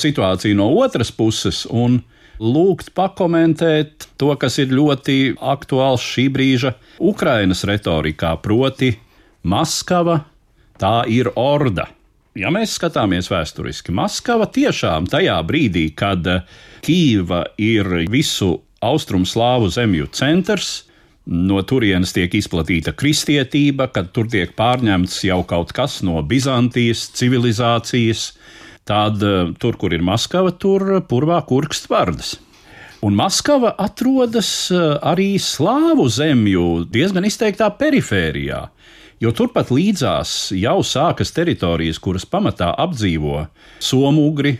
situāciju 0.00 0.56
no 0.56 0.70
otras 0.80 1.12
puses 1.12 1.66
un 1.68 2.00
lūgt 2.40 2.94
pakomentēt 2.96 4.08
to, 4.16 4.32
kas 4.40 4.56
ir 4.56 4.72
ļoti 4.72 5.36
aktuāls 5.36 6.00
šī 6.00 6.30
brīža 6.32 6.72
Ukrainas 6.96 7.66
retorikā, 7.68 8.38
proti, 8.40 8.94
Maskava 9.40 10.29
tā 10.80 11.04
ir 11.10 11.30
orda. 11.38 11.88
Ja 12.38 12.50
mēs 12.54 12.76
skatāmies 12.78 13.28
vēsturiski, 13.30 13.92
Maskava 13.92 14.46
tiešām 14.46 15.08
tajā 15.10 15.36
brīdī, 15.46 15.88
kad 15.98 16.26
Kīva 16.84 17.42
ir 17.60 17.90
visu 18.10 18.54
austrumslāvu 18.80 19.68
zemju 19.74 20.08
centrs, 20.16 20.70
no 21.30 21.60
turienes 21.66 22.14
tiek 22.16 22.32
izplatīta 22.34 22.94
kristietība, 22.96 23.90
kad 23.92 24.12
tur 24.14 24.30
tiek 24.30 24.54
pārņemts 24.56 25.20
jau 25.26 25.42
kaut 25.46 25.74
kas 25.76 26.00
no 26.06 26.22
Bizantijas 26.26 27.08
civilizācijas, 27.18 28.30
tad 28.88 29.22
eh, 29.22 29.50
tur, 29.60 29.76
kur 29.76 29.94
ir 29.94 30.06
Maskava, 30.06 30.54
tur 30.54 31.02
purvā 31.10 31.42
kurkst 31.46 31.90
vardas. 31.90 32.38
Un 33.04 33.16
Maskava 33.18 33.74
atrodas 33.80 34.70
eh, 34.72 34.86
arī 35.02 35.34
slāvu 35.42 36.08
zemju 36.10 36.86
diezgan 36.90 37.28
izteiktā 37.28 37.70
perifērijā 37.78 38.68
jo 39.20 39.32
turpat 39.36 39.70
līdzās 39.74 40.50
jau 40.56 40.80
sākas 40.86 41.34
teritorijas, 41.36 42.00
kuras 42.00 42.26
pamatā 42.28 42.72
apdzīvo 42.80 43.44
somugri. 43.84 44.56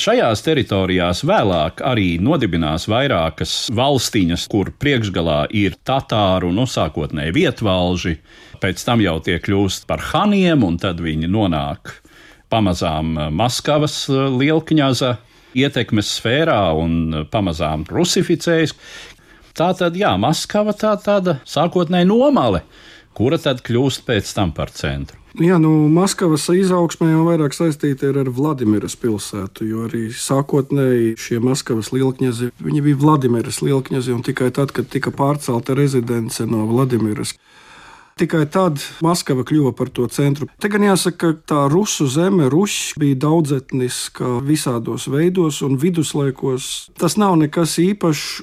Šajās 0.00 0.44
teritorijās 0.46 1.24
vēlāk 1.26 1.80
arī 1.82 2.14
nodibinās 2.22 2.86
vairākas 2.90 3.54
valstiņas, 3.74 4.44
kur 4.50 4.70
priekšgalā 4.78 5.48
ir 5.58 5.74
tatāru, 5.86 6.52
nu, 6.54 6.66
sākotnēji 6.70 7.34
vietvalži, 7.34 8.14
pēc 8.62 8.84
tam 8.86 9.02
jau 9.02 9.16
tie 9.26 9.40
kļūst 9.42 9.88
par 9.90 10.02
haniem, 10.12 10.62
un 10.66 10.78
tad 10.78 11.02
viņi 11.02 11.30
nonāk 11.30 11.96
pamazām 12.50 13.16
Maskavas 13.34 14.04
lielkņaza 14.10 15.16
ietekmes 15.58 16.14
sfērā 16.20 16.60
un 16.78 17.26
pamazām 17.30 17.82
rusificējas. 17.90 18.76
Tā 19.58 19.72
tad, 19.74 19.98
jā, 19.98 20.14
Maskava 20.22 20.74
tā 20.78 20.94
tāda 21.02 21.40
sākotnēji 21.50 22.06
nomale 22.06 22.62
kura 23.16 23.38
tad 23.40 23.64
kļūst 23.66 24.06
pēc 24.06 24.34
tam 24.36 24.54
par 24.56 24.72
centru. 24.74 25.20
Jā, 25.38 25.60
nu, 25.62 25.70
Maskavas 25.94 26.48
izaugsmē 26.50 27.12
jau 27.12 27.22
vairāk 27.28 27.54
saistīta 27.54 28.08
ir 28.10 28.16
ar 28.18 28.32
Vladimiras 28.34 28.96
pilsētu, 28.98 29.66
jo 29.68 29.84
arī 29.86 30.08
sākotnēji 30.10 31.12
šie 31.22 31.38
Maskavas 31.44 31.92
lielkņazi, 31.94 32.50
viņi 32.58 32.82
bija 32.88 32.98
Vladimiras 32.98 33.60
lielkņazi, 33.62 34.16
un 34.16 34.24
tikai 34.26 34.50
tad, 34.56 34.74
kad 34.74 34.90
tika 34.90 35.14
pārcelta 35.14 35.76
rezidence 35.78 36.46
no 36.50 36.64
Vladimiras. 36.72 37.36
Tikai 38.20 38.42
tad 38.52 38.82
Maskava 39.00 39.46
kļuva 39.46 39.70
par 39.78 39.88
to 39.94 40.04
centru. 40.12 40.48
Te 40.60 40.68
gan 40.68 40.82
jāsaka, 40.84 41.30
ka 41.38 41.46
tā 41.54 41.60
rusu 41.72 42.04
zeme, 42.10 42.50
Rušs, 42.52 42.98
bija 43.00 43.16
daudzetniska 43.22 44.40
visādos 44.44 45.06
veidos, 45.08 45.62
un 45.64 45.78
viduslaikos 45.80 46.90
tas 47.00 47.16
nav 47.20 47.38
nekas 47.40 47.78
īpašs. 47.80 48.42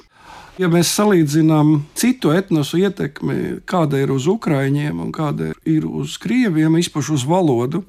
Ja 0.58 0.66
mēs 0.66 0.90
salīdzinām 0.96 1.84
citu 1.94 2.32
etnosu 2.34 2.80
ietekmi, 2.82 3.60
kāda 3.68 4.00
ir 4.02 4.10
uz 4.10 4.26
Ukrāņiem 4.26 4.98
un 5.04 5.12
kāda 5.14 5.52
ir 5.62 5.86
uz 5.86 6.16
Krieviem, 6.18 6.80
izpaši 6.80 7.14
uz 7.14 7.26
valodu, 7.28 7.84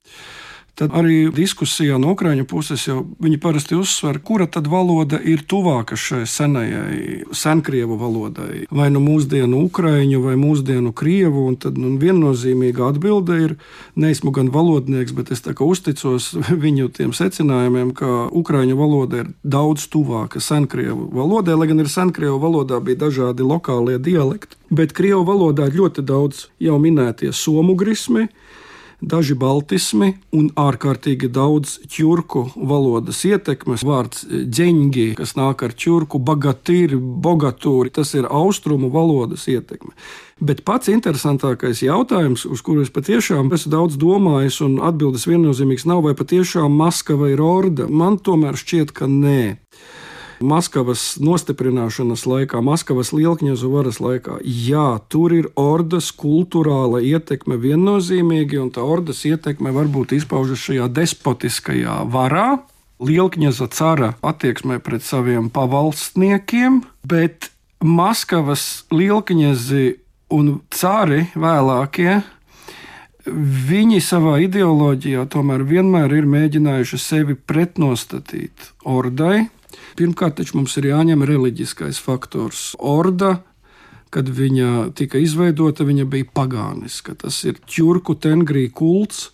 Tad 0.79 0.93
arī 0.95 1.25
diskusijā 1.35 1.97
no 1.99 2.13
Ukrāņu 2.15 2.45
puses 2.47 2.85
jau 2.87 3.01
viņi 3.19 3.39
parasti 3.43 3.75
uzsver, 3.75 4.21
kura 4.23 4.45
tad 4.47 4.69
valoda 4.71 5.17
ir 5.19 5.41
tuvāka 5.43 5.97
šai 5.99 6.21
senajai, 6.23 7.25
senkrievu 7.35 7.97
valodai. 7.99 8.61
Vai 8.71 8.87
nu 8.93 9.01
mūsdienu 9.03 9.59
ukrāņu, 9.67 10.21
vai 10.23 10.37
mūsdienu 10.39 10.93
krievu. 10.95 11.43
Un 11.49 11.57
tad 11.59 11.75
nu, 11.81 11.91
viennozīmīga 11.99 12.93
atbilde 12.93 13.39
ir, 13.43 13.55
neesmu 13.99 14.31
gan 14.35 14.53
valodnieks, 14.55 15.11
bet 15.17 15.33
es 15.35 15.43
uzticos 15.43 16.31
viņu 16.65 16.93
tiem 16.95 17.11
secinājumiem, 17.11 17.91
ka 17.91 18.29
ukrāņu 18.31 18.79
valoda 18.79 19.25
ir 19.25 19.33
daudz 19.43 19.89
tuvāka 19.91 20.39
senkrievu 20.39 21.09
valodai, 21.11 21.59
lai 21.59 21.67
gan 21.73 21.83
ir 21.83 21.91
senkrievu 21.91 22.39
valodā 22.39 22.79
bija 22.79 23.03
dažādi 23.09 23.43
lokālie 23.43 23.99
dialekti. 23.99 24.55
Bet 24.71 24.95
krievu 24.95 25.25
valodā 25.27 25.67
ļoti 25.67 26.05
daudz 26.07 26.47
jau 26.61 26.79
minētie 26.79 27.33
somugrismi 27.35 28.29
daži 29.01 29.35
baltismi 29.39 30.13
un 30.35 30.49
ārkārtīgi 30.59 31.29
daudz 31.31 31.77
ķurku 31.91 32.45
valodas 32.55 33.21
ietekmes. 33.27 33.83
Vārds 33.87 34.25
ģeņģi, 34.29 35.05
kas 35.19 35.35
nāk 35.39 35.63
ar 35.65 35.75
ķurku, 35.75 36.19
bagatīri, 36.19 36.99
bogatūri, 36.99 37.93
tas 37.95 38.13
ir 38.17 38.27
austrumu 38.29 38.91
valodas 38.93 39.47
ietekme. 39.51 39.95
Bet 40.39 40.63
pats 40.67 40.91
interesantākais 40.91 41.81
jautājums, 41.83 42.45
uz 42.47 42.63
kuru 42.63 42.85
es 42.85 42.91
patiešām 42.95 43.51
esmu 43.55 43.73
daudz 43.73 43.97
domājis, 43.99 44.61
un 44.63 44.77
atbildes 44.87 45.27
viennozīmīgs 45.27 45.87
nav, 45.89 46.05
vai 46.07 46.15
patiešām 46.15 46.75
Maskava 46.79 47.31
ir 47.33 47.43
orda. 47.43 47.89
Man 47.91 48.19
tomēr 48.23 48.59
šķiet, 48.59 48.95
ka 48.95 49.09
nē. 49.11 49.57
Maskavas 50.39 51.17
nostiprināšanas 51.19 52.23
laikā, 52.29 52.61
Maskavas 52.63 53.11
lielkņazu 53.15 53.71
varas 53.73 53.99
laikā. 54.03 54.39
Jā, 54.43 54.99
tur 55.11 55.35
ir 55.35 55.49
ordas 55.59 56.11
kultūrāla 56.15 57.01
ietekme 57.03 57.59
viennozīmīgi, 57.59 58.59
un 58.61 58.71
tā 58.75 58.85
ordas 58.85 59.25
ietekme 59.27 59.73
varbūt 59.75 60.15
izpaužas 60.15 60.63
šajā 60.63 60.87
despotiskajā 60.95 62.01
varā, 62.13 62.61
lielkņaza 63.03 63.69
cara 63.75 64.13
attieksmē 64.23 64.79
pret 64.83 65.03
saviem 65.03 65.51
pavalstniekiem, 65.51 66.83
bet 67.07 67.51
Maskavas 67.79 68.85
lielkņazi 68.91 69.85
un 70.35 70.59
cari 70.75 71.29
vēlākie 71.35 72.19
viņi 73.69 73.99
savā 74.03 74.39
ideoloģijā 74.45 75.25
tomēr 75.31 75.63
vienmēr 75.67 76.13
ir 76.17 76.27
mēģinājuši 76.29 76.99
sevi 76.99 77.35
pretnostatīt 77.35 78.71
ordai, 78.87 79.47
Pirmkārt, 79.99 80.39
taču 80.39 80.57
mums 80.57 80.75
ir 80.79 80.89
jāņem 80.89 81.25
reliģiskais 81.27 81.99
faktors. 82.01 82.73
Orda, 82.79 83.39
kad 84.13 84.29
viņa 84.29 84.89
tika 84.97 85.21
izveidota, 85.21 85.85
viņa 85.85 86.07
bija 86.09 86.29
pagāniska. 86.33 87.17
Tas 87.19 87.37
ir 87.45 87.59
ķurku 87.69 88.17
tengrī 88.21 88.67
kults. 88.73 89.29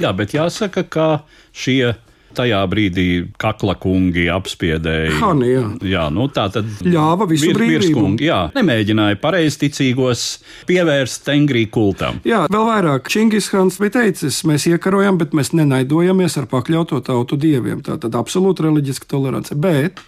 Jā, 0.00 0.12
bet 0.16 0.34
jāsaka, 0.36 0.84
ka 0.84 1.08
šie 1.56 1.94
tajā 2.40 2.60
brīdī 2.70 3.06
kakla 3.40 3.76
kungi 3.80 4.26
apspiedēja. 4.32 5.14
Hani, 5.20 5.52
jā. 5.52 5.64
jā, 5.92 6.06
nu 6.14 6.26
tā 6.32 6.48
tad 6.52 6.68
ļāva 6.84 7.28
visu 7.30 7.50
vir, 7.50 7.60
brīvību. 7.60 8.06
Jā, 8.24 8.40
nemēģināja 8.56 9.20
pareizticīgos 9.22 10.24
pievērst 10.70 11.24
tengrī 11.28 11.66
kultam. 11.72 12.20
Jā, 12.28 12.46
vēl 12.52 12.66
vairāk 12.68 13.10
Čingishans 13.12 13.80
bija 13.82 13.98
teicis, 14.00 14.42
mēs 14.48 14.68
iekarojam, 14.70 15.20
bet 15.20 15.36
mēs 15.36 15.54
nenaidojamies 15.56 16.38
ar 16.40 16.50
pakļauto 16.50 17.02
tautu 17.06 17.38
dieviem. 17.40 17.84
Tā 17.86 17.98
tad 18.00 18.16
absolūta 18.18 18.66
reliģiska 18.68 19.10
tolerance. 19.10 19.56
Bet 19.58 20.00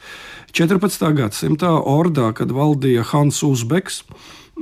14. 0.56 1.08
gadsimtā 1.16 1.72
Ordā, 1.88 2.30
kad 2.36 2.52
valdīja 2.52 3.06
Hans 3.12 3.42
Uzbeks, 3.46 4.02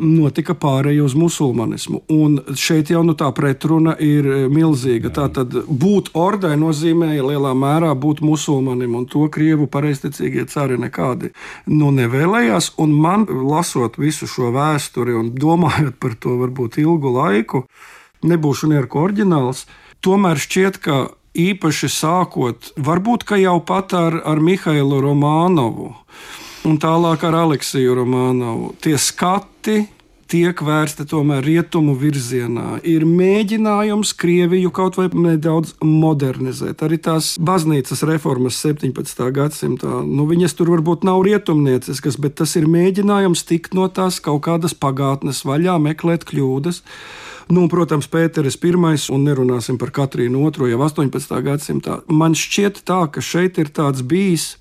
notika 0.01 0.55
pārēja 0.59 1.05
uz 1.05 1.15
musulmanismu. 1.19 2.03
Un 2.13 2.39
šeit 2.59 2.91
jau 2.93 3.03
nu, 3.07 3.15
tā 3.19 3.29
pretruna 3.37 3.95
ir 4.01 4.27
e, 4.27 4.39
milzīga. 4.53 5.13
Tātad 5.15 5.55
būt 5.69 6.13
ordai 6.19 6.57
nozīmēja 6.61 7.27
lielā 7.27 7.53
mērā 7.57 7.93
būt 7.99 8.23
musulmanim, 8.25 8.97
un 8.99 9.07
to 9.11 9.27
krievu 9.33 9.69
pareizticīgie 9.71 10.47
cari 10.51 10.81
nekādi 10.81 11.33
nu, 11.71 11.93
nevēlējās. 11.97 12.73
Un 12.83 12.97
man, 12.97 13.29
lasot 13.29 14.01
visu 14.01 14.29
šo 14.31 14.51
vēsturi 14.57 15.17
un 15.21 15.33
domājot 15.37 16.01
par 16.03 16.17
to 16.21 16.37
varbūt 16.41 16.81
ilgu 16.83 17.15
laiku, 17.15 17.65
nebūšu 18.27 18.73
neko 18.75 19.07
oriģināls, 19.07 19.67
tomēr 20.05 20.41
šķiet, 20.41 20.81
ka 20.85 21.01
īpaši 21.37 21.89
sākot, 21.93 22.73
varbūt 22.81 23.29
jau 23.39 23.59
pat 23.63 23.95
ar, 23.95 24.21
ar 24.27 24.41
Mihailu 24.43 25.01
Romānovu 25.05 25.95
un 26.69 26.77
tālāk 26.81 27.25
ar 27.25 27.39
Aleksiju 27.45 27.97
Romānovu. 28.01 28.75
Tie 28.83 28.97
skati 29.01 29.83
tiek 30.31 30.61
vērsta 30.63 31.05
tomēr 31.11 31.43
rietumu 31.43 31.97
virzienā. 31.99 32.79
Ir 32.87 33.03
mēģinājums 33.09 34.13
Krieviju 34.19 34.71
kaut 34.75 34.99
vai 35.01 35.09
nedaudz 35.11 35.75
modernizēt. 35.83 36.85
Arī 36.87 37.01
tās 37.03 37.33
baznīcas 37.43 38.05
reformas 38.07 38.61
17. 38.63 39.25
gadsimtā, 39.35 40.01
nu, 40.07 40.29
viņas 40.31 40.55
tur 40.59 40.71
varbūt 40.77 41.07
nav 41.09 41.25
rietumnieciskas, 41.27 42.21
bet 42.23 42.39
tas 42.43 42.55
ir 42.61 42.71
mēģinājums 42.71 43.43
tikt 43.49 43.75
no 43.75 43.89
tās 43.91 44.21
kaut 44.23 44.45
kādas 44.47 44.77
pagātnes 44.79 45.43
vaļā, 45.49 45.81
meklēt 45.83 46.29
kļūdas. 46.31 46.85
Nu, 47.51 47.67
protams, 47.67 48.07
Pēteris 48.07 48.55
I 48.63 48.71
un 49.11 49.25
nerunāsim 49.27 49.79
par 49.79 49.91
Katrīnu 49.91 50.47
II 50.47 50.71
jau 50.71 50.79
18. 50.87 51.43
gadsimtā. 51.43 52.03
Man 52.07 52.39
šķiet 52.39 52.85
tā, 52.87 53.09
ka 53.11 53.19
šeit 53.19 53.59
ir 53.59 53.75
tāds 53.75 54.07
bijis 54.07 54.55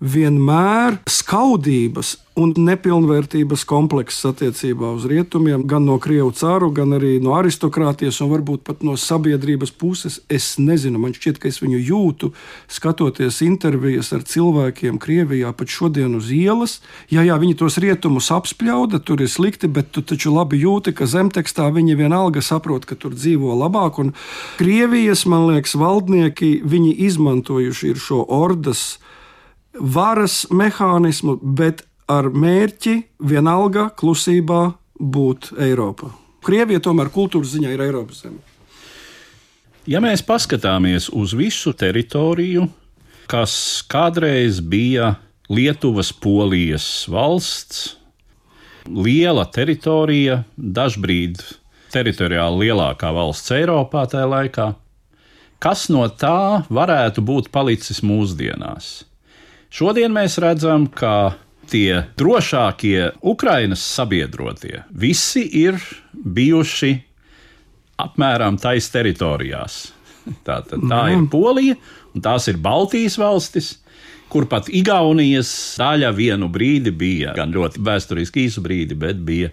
vienmēr 0.00 0.96
skaudības 1.08 2.16
un 2.40 2.54
nepilnvērtības 2.56 3.66
komplekss 3.68 4.24
attiecībā 4.24 4.94
uz 4.96 5.04
rietumiem, 5.10 5.66
gan 5.68 5.84
no 5.84 5.98
krievu 6.00 6.30
cāru, 6.32 6.70
gan 6.72 6.94
arī 6.96 7.18
no 7.20 7.34
aristokrātijas, 7.36 8.22
un 8.24 8.30
varbūt 8.30 8.62
pat 8.64 8.84
no 8.86 8.94
sabiedrības 8.96 9.74
puses. 9.76 10.20
Es 10.30 10.54
nezinu, 10.56 11.00
man 11.02 11.12
šķiet, 11.16 11.40
ka 11.42 11.50
es 11.50 11.60
viņu 11.60 11.82
jūtu, 11.84 12.30
skatoties 12.70 13.42
intervijas 13.44 14.14
ar 14.16 14.24
cilvēkiem 14.24 14.96
Krievijā 15.02 15.52
pat 15.56 15.74
šodien 15.74 16.16
uz 16.16 16.30
ielas. 16.32 16.78
Jā, 17.12 17.26
jā, 17.26 17.36
viņi 17.42 17.58
tos 17.60 17.76
rietumus 17.82 18.30
apspļauda, 18.32 19.02
tur 19.04 19.20
ir 19.20 19.28
slikti, 19.28 19.68
bet 19.68 19.92
tu 19.92 20.00
taču 20.00 20.32
labi 20.32 20.62
jūti, 20.62 20.96
ka 20.96 21.10
zemtekstā 21.10 21.68
viņi 21.76 21.98
vienalga 22.00 22.40
saprot, 22.40 22.88
ka 22.88 22.96
tur 22.96 23.12
dzīvo 23.18 23.52
labāk. 23.66 24.00
Un 24.00 24.16
Krievijas, 24.56 25.26
man 25.28 25.50
liekas, 25.50 25.76
valdnieki, 25.76 26.60
viņi 26.64 26.96
izmantojuši 27.10 27.96
šo 28.00 28.24
ordas 28.24 28.94
varas 29.74 30.44
mehānismu, 30.50 31.38
bet 31.42 31.84
ar 32.10 32.30
mērķi 32.34 32.96
vienalga 33.22 33.88
klusībā 33.96 34.62
būt 35.00 35.52
Eiropā. 35.60 36.10
Krievija 36.44 36.80
tomēr 36.82 37.10
kultūras 37.12 37.52
ziņā 37.54 37.74
ir 37.74 37.84
Eiropas 37.84 38.24
zeme. 38.24 38.40
Ja 39.88 40.00
mēs 40.02 40.22
paskatāmies 40.24 41.08
uz 41.16 41.32
visu 41.36 41.72
teritoriju, 41.76 42.66
kas 43.30 43.54
kādreiz 43.90 44.60
bija 44.60 45.14
Lietuvas, 45.50 46.12
Polijas 46.12 46.84
valsts, 47.10 47.96
liela 48.86 49.46
teritorija, 49.50 50.44
dažbrīd 50.56 51.42
teritoriāli 51.90 52.68
lielākā 52.68 53.10
valsts 53.14 53.50
Eiropā 53.56 54.04
tajā 54.10 54.28
laikā, 54.30 54.68
kas 55.62 55.88
no 55.92 56.06
tā 56.08 56.62
varētu 56.70 57.24
būt 57.26 57.50
palicis 57.54 58.02
mūsdienās? 58.06 59.09
Šodien 59.70 60.10
mēs 60.10 60.34
redzam, 60.42 60.88
ka 60.90 61.36
tie 61.70 62.02
drošākie 62.18 63.12
Ukrainas 63.22 63.84
sabiedrotie 63.86 64.82
visi 64.90 65.44
ir 65.62 65.78
bijuši 66.10 66.90
apmēram 68.00 68.58
tais 68.58 68.88
teritorijās. 68.90 69.80
Tā, 70.44 70.60
tā, 70.66 70.76
tā 70.76 71.00
ir 71.12 71.20
mhm. 71.20 71.28
Polija, 71.32 71.76
un 72.14 72.24
tās 72.24 72.48
ir 72.50 72.58
Baltijas 72.60 73.16
valstis, 73.20 73.70
kur 74.30 74.46
pat 74.50 74.68
Igaunijas 74.74 75.50
daļa 75.80 76.10
vienu 76.14 76.50
brīdi 76.52 76.92
bija, 76.94 77.34
gan 77.38 77.54
ļoti 77.54 77.82
vēsturiski 77.86 78.46
īsu 78.46 78.62
brīdi, 78.64 78.98
bet 78.98 79.22
bija 79.26 79.50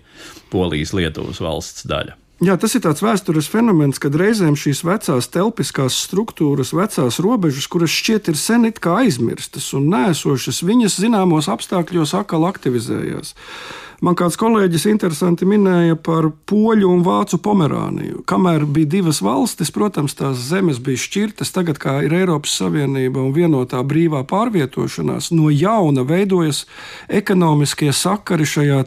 Polijas-Lietuvas 0.54 1.42
valsts 1.44 1.88
daļa. 1.90 2.18
Jā, 2.38 2.54
tas 2.62 2.76
ir 2.78 2.84
tāds 2.86 3.02
vēstures 3.02 3.48
fenomens, 3.50 3.98
kad 3.98 4.14
reizēm 4.14 4.54
šīs 4.54 4.84
vecās 4.86 5.26
telpiskās 5.34 5.96
struktūras, 6.06 6.70
vecās 6.78 7.18
robežas, 7.24 7.66
kuras 7.66 7.90
šķiet 7.90 8.30
ir 8.30 8.38
sen 8.38 8.70
aizmirstas 8.70 9.72
un 9.74 9.88
nēsošas, 9.90 10.62
viņas 10.62 11.00
zināmos 11.02 11.50
apstākļos 11.50 12.14
atkal 12.20 12.46
aktivizējās. 12.46 13.34
Man 13.98 14.14
kāds 14.14 14.36
kolēģis 14.38 14.84
interesanti 14.92 15.46
minēja 15.50 15.96
par 15.98 16.28
poļu 16.50 16.86
un 16.92 17.00
vācu 17.02 17.40
Pomerāniju. 17.42 18.22
Kamēr 18.30 18.68
bija 18.70 18.92
divas 18.92 19.24
valstis, 19.26 19.72
protams, 19.74 20.14
tās 20.20 20.38
zemes 20.52 20.78
bija 20.84 21.02
šķirtas, 21.02 21.50
tagad, 21.56 21.80
kā 21.82 21.96
ir 22.06 22.14
Eiropas 22.14 22.54
Savienība 22.60 23.24
un 23.24 23.34
vienotā 23.34 23.82
brīvā 23.82 24.22
pārvietošanās, 24.30 25.32
no 25.34 25.50
jauna 25.50 26.06
veidojas 26.06 26.68
ekonomiskie 27.10 27.90
sakari 27.90 28.46
šajā 28.46 28.84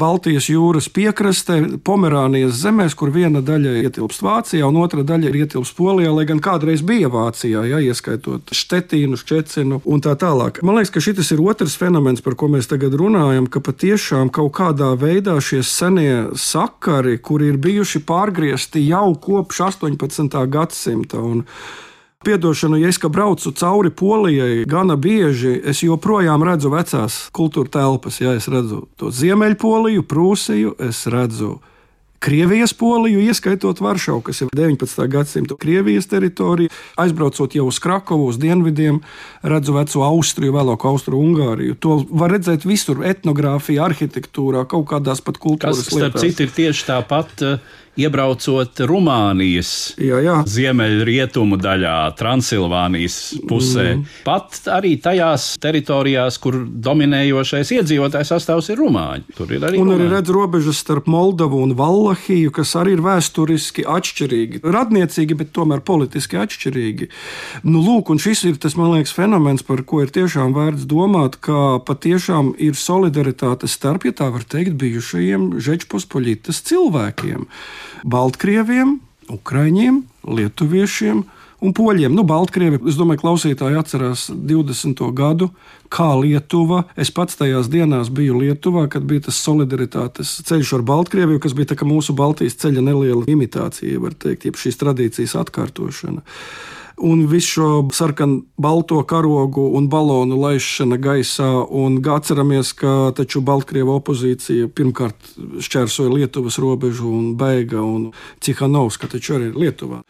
Baltijas 0.00 0.50
jūras 0.52 0.90
piekrastē, 0.92 1.80
Pomerānijas 1.84 2.60
zemēs, 2.60 2.92
kur 2.96 3.14
viena 3.16 3.40
daļa 3.40 3.78
ietilpst 3.86 4.20
Vācijā 4.24 4.68
un 4.68 4.76
otra 4.84 5.06
daļa 5.08 5.32
ir 5.32 5.40
ietilpst 5.40 5.76
Polijā, 5.76 6.12
lai 6.12 6.26
gan 6.28 6.44
kādreiz 6.44 6.84
bija 6.84 7.08
Vācijā, 7.12 7.64
ja 7.64 7.80
ieskaitot 7.80 8.52
Štetīnu, 8.52 9.16
Šķecinu 9.20 9.80
un 9.88 10.04
tā 10.04 10.12
tālāk. 10.20 10.60
Man 10.60 10.76
liekas, 10.76 10.92
ka 10.92 11.04
šis 11.04 11.32
ir 11.32 11.40
otrs 11.48 11.80
fenomens, 11.80 12.20
par 12.20 12.36
ko 12.36 12.52
mēs 12.52 12.68
tagad 12.68 12.92
runājam, 13.00 13.48
ka 13.48 13.64
patiešām 13.64 14.28
kaut 14.28 14.49
kaut 14.50 14.76
kādā 14.76 14.94
veidā 14.98 15.38
šie 15.40 15.62
senie 15.62 16.30
sakari, 16.34 17.18
kuri 17.18 17.48
ir 17.48 17.56
bijuši 17.56 18.02
pārgriezti 18.06 18.82
jau 18.88 19.14
kopš 19.14 19.60
18. 19.60 20.46
gadsimta. 20.48 21.18
Un 21.18 21.44
Piedošanu, 22.24 22.76
ja 22.76 22.88
es 22.88 22.98
braucu 22.98 23.52
cauri 23.52 23.90
Polijai 23.90 24.64
gana 24.66 24.96
bieži, 24.96 25.60
es 25.64 25.82
joprojām 25.82 26.42
redzu 26.42 26.70
vecās 26.70 27.30
kultūra 27.32 27.70
telpas. 27.70 28.20
Ja 28.20 28.34
es 28.34 28.48
redzu 28.48 28.88
to 28.96 29.10
Ziemeļpoliju, 29.10 30.02
Prūsiju, 30.02 30.74
es 30.78 31.06
redzu 31.06 31.60
Krievijas 32.20 32.74
poliju, 32.76 33.20
ieskaitot 33.24 33.78
Varšavu, 33.80 34.20
kas 34.20 34.42
ir 34.44 34.48
19. 34.52 35.06
gadsimta 35.08 35.56
Krievijas 35.56 36.04
teritorija. 36.06 36.68
Aizbraucot 37.00 37.54
jau 37.56 37.64
uz 37.70 37.78
Krakovu, 37.80 38.26
uz 38.28 38.36
dienvidiem, 38.38 38.98
redzu 39.42 39.72
veco 39.72 40.04
Austriju, 40.04 40.52
vēlāk 40.52 40.84
Austru-Ungāriju. 40.90 41.78
To 41.80 41.96
var 42.10 42.34
redzēt 42.36 42.66
visur, 42.68 43.00
etnogrāfijā, 43.08 43.88
arhitektūrā, 43.88 44.66
kaut 44.68 44.90
kādās 44.92 45.24
pat 45.24 45.40
kultūras 45.40 45.80
kas, 45.80 45.94
lietās. 45.96 46.12
Starp 46.12 46.26
citu, 46.26 46.44
ir 46.44 46.52
tieši 46.58 46.86
tāpat 46.90 47.46
uh, 47.46 47.80
iebraucot 47.98 48.80
Rumānijas 48.86 49.70
jā, 49.98 50.20
jā. 50.22 50.36
ziemeļrietumu 50.48 51.58
daļā, 51.60 51.94
Transilvānijas 52.18 53.16
pusē. 53.50 53.86
Mm. 53.96 54.04
Pat 54.26 54.58
arī 54.70 54.94
tajās 55.02 55.52
teritorijās, 55.62 56.38
kur 56.42 56.60
dominējošais 56.70 57.72
iedzīvotājs 57.80 58.32
sastāvs 58.34 58.70
ir 58.72 58.80
rumāņi. 58.80 59.36
Tur 59.36 59.54
ir 59.56 59.66
arī. 59.66 59.80
Un 59.80 59.90
rumāņi. 59.90 60.06
arī 60.06 60.14
redz 60.14 60.34
robežas 60.34 60.80
starp 60.84 61.10
Moldavu 61.10 61.60
un 61.64 61.74
Vallahiju, 61.78 62.52
kas 62.54 62.76
arī 62.78 62.94
ir 62.96 63.04
vēsturiski 63.04 63.86
atšķirīgi. 63.90 64.62
Radniecīgi, 64.64 65.38
bet 65.42 65.52
tomēr 65.56 65.82
politiski 65.86 66.40
atšķirīgi. 66.40 67.10
Nu, 67.66 67.82
lūk, 67.84 68.12
un 68.14 68.22
šis 68.22 68.44
ir 68.48 68.60
tas, 68.62 68.78
man 68.78 68.94
liekas, 68.94 69.14
fenomens, 69.16 69.66
par 69.66 69.84
ko 69.88 70.04
ir 70.04 70.14
tiešām 70.14 70.54
vērts 70.56 70.86
domāt, 70.90 71.40
ka 71.44 71.80
patiešām 71.86 72.54
ir 72.62 72.78
solidaritāte 72.78 73.68
starp, 73.70 74.06
ja 74.08 74.14
tā 74.16 74.30
var 74.32 74.46
teikt, 74.46 74.78
bijušajiem 74.80 75.50
Žečpospoļitas 75.60 76.62
cilvēkiem. 76.70 77.48
Baltkrieviem, 78.04 78.98
Ukraiņiem, 79.30 80.02
Lietuviešiem 80.26 81.22
un 81.60 81.74
Poļiem. 81.76 82.14
Nu, 82.16 82.24
Baltkrievi, 82.24 82.80
es 82.88 82.96
domāju, 82.98 83.20
klausītāji 83.22 83.78
atcerās 83.80 84.26
20. 84.32 85.02
gadu, 85.16 85.50
kā 85.92 86.08
Lietuva. 86.18 86.84
Es 86.96 87.12
pats 87.14 87.38
tajās 87.40 87.68
dienās 87.72 88.10
biju 88.12 88.40
Lietuvā, 88.40 88.86
kad 88.92 89.04
bija 89.08 89.28
tas 89.28 89.40
solidaritātes 89.44 90.38
ceļš 90.48 90.74
ar 90.78 90.86
Baltkrieviju, 90.88 91.42
kas 91.44 91.56
bija 91.56 91.78
mūsu 91.86 92.16
Baltijas 92.16 92.58
ceļa 92.62 92.84
neliela 92.90 93.28
imitācija, 93.28 94.00
var 94.02 94.16
teikt, 94.16 94.48
jeb 94.48 94.60
šīs 94.60 94.80
tradīcijas 94.80 95.36
atkārtošana 95.44 96.24
un 97.02 97.24
visu 97.26 97.50
šo 97.50 97.68
sarkanu, 97.92 98.42
balto 98.56 99.02
karogu 99.02 99.64
un 99.76 99.88
balonu 99.88 100.36
laišana 100.40 100.98
gaisā. 101.00 101.48
Un 101.70 101.98
atceramies, 102.04 102.72
ka 102.76 103.12
taču 103.16 103.42
Baltkrievijas 103.44 104.00
opozīcija 104.00 104.68
pirmkārt 104.76 105.32
šķērsoja 105.64 106.12
Lietuvas 106.14 106.60
robežu 106.62 107.08
un 107.10 107.34
beiga, 107.40 107.82
un 107.82 108.10
Cihanovska 108.40 109.10
taču 109.10 109.38
arī 109.38 109.50
ir 109.50 109.60
Lietuvā. 109.64 110.02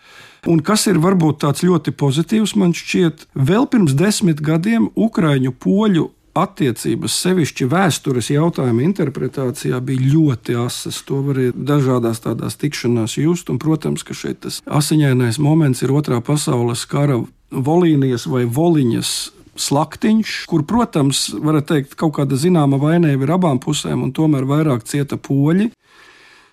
Un 0.48 0.62
kas 0.64 0.86
ir 0.88 1.00
varbūt 1.00 1.42
tāds 1.44 1.64
ļoti 1.66 1.92
pozitīvs, 2.00 2.56
man 2.56 2.72
šķiet, 2.76 3.28
vēl 3.36 3.68
pirms 3.70 3.96
desmit 3.96 4.40
gadiem 4.44 4.88
Ukraiņu 4.96 5.52
poļu 5.60 6.08
attiecības, 6.38 7.16
sevišķi 7.24 7.66
vēstures 7.70 8.30
jautājuma 8.32 8.84
interpretācijā, 8.86 9.80
bija 9.84 10.12
ļoti 10.14 10.56
asas. 10.60 11.02
To 11.08 11.20
varēja 11.26 11.56
dažādās 11.56 12.22
tādās 12.24 12.58
tikšanās 12.60 13.18
just, 13.20 13.50
un, 13.50 13.58
protams, 13.62 14.04
ka 14.06 14.16
šeit 14.16 14.42
tas 14.46 14.60
asiņainais 14.66 15.40
moments 15.42 15.82
ir 15.82 15.94
otrā 15.94 16.20
pasaules 16.24 16.86
kara 16.90 17.20
volīnijas 17.50 18.28
vai 18.30 18.46
voliņas 18.46 19.12
slaktiņš, 19.60 20.36
kur, 20.48 20.64
protams, 20.64 21.28
var 21.42 21.60
teikt, 21.66 21.96
kaut 21.98 22.14
kāda 22.16 22.38
zināma 22.40 22.78
vainība 22.80 23.26
ir 23.26 23.34
abām 23.34 23.60
pusēm, 23.60 24.06
un 24.06 24.14
tomēr 24.16 24.46
vairāk 24.48 24.86
cieta 24.88 25.18
poļi 25.20 25.70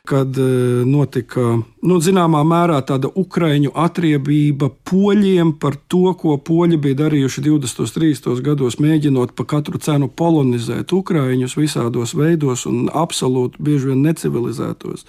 kad 0.07 0.37
e, 0.39 0.45
notika 0.87 1.57
nu, 1.59 1.97
zināmā 2.03 2.43
mērā 2.47 2.79
tāda 2.87 3.09
ukraiņu 3.11 3.73
atriebība 3.75 4.69
poļiem 4.87 5.53
par 5.61 5.75
to, 5.91 6.13
ko 6.19 6.37
poļi 6.39 6.79
bija 6.83 7.01
darījuši 7.03 7.43
20. 7.49 7.83
un 7.83 7.91
30. 7.97 8.41
gados, 8.45 8.79
mēģinot 8.83 9.35
pa 9.35 9.47
katru 9.55 9.81
cenu 9.83 10.07
polonizēt 10.07 10.93
ukraiņus 10.95 11.57
visādos 11.59 12.15
veidos 12.17 12.65
un 12.69 12.87
absolūti 12.87 13.59
bieži 13.59 13.91
vien 13.91 14.05
necivilizētos. 14.07 15.05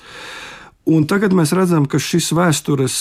Un 0.88 1.06
tagad 1.06 1.36
mēs 1.36 1.54
redzam, 1.54 1.86
ka 1.86 2.00
šis 2.00 2.32
vēstures 2.34 2.98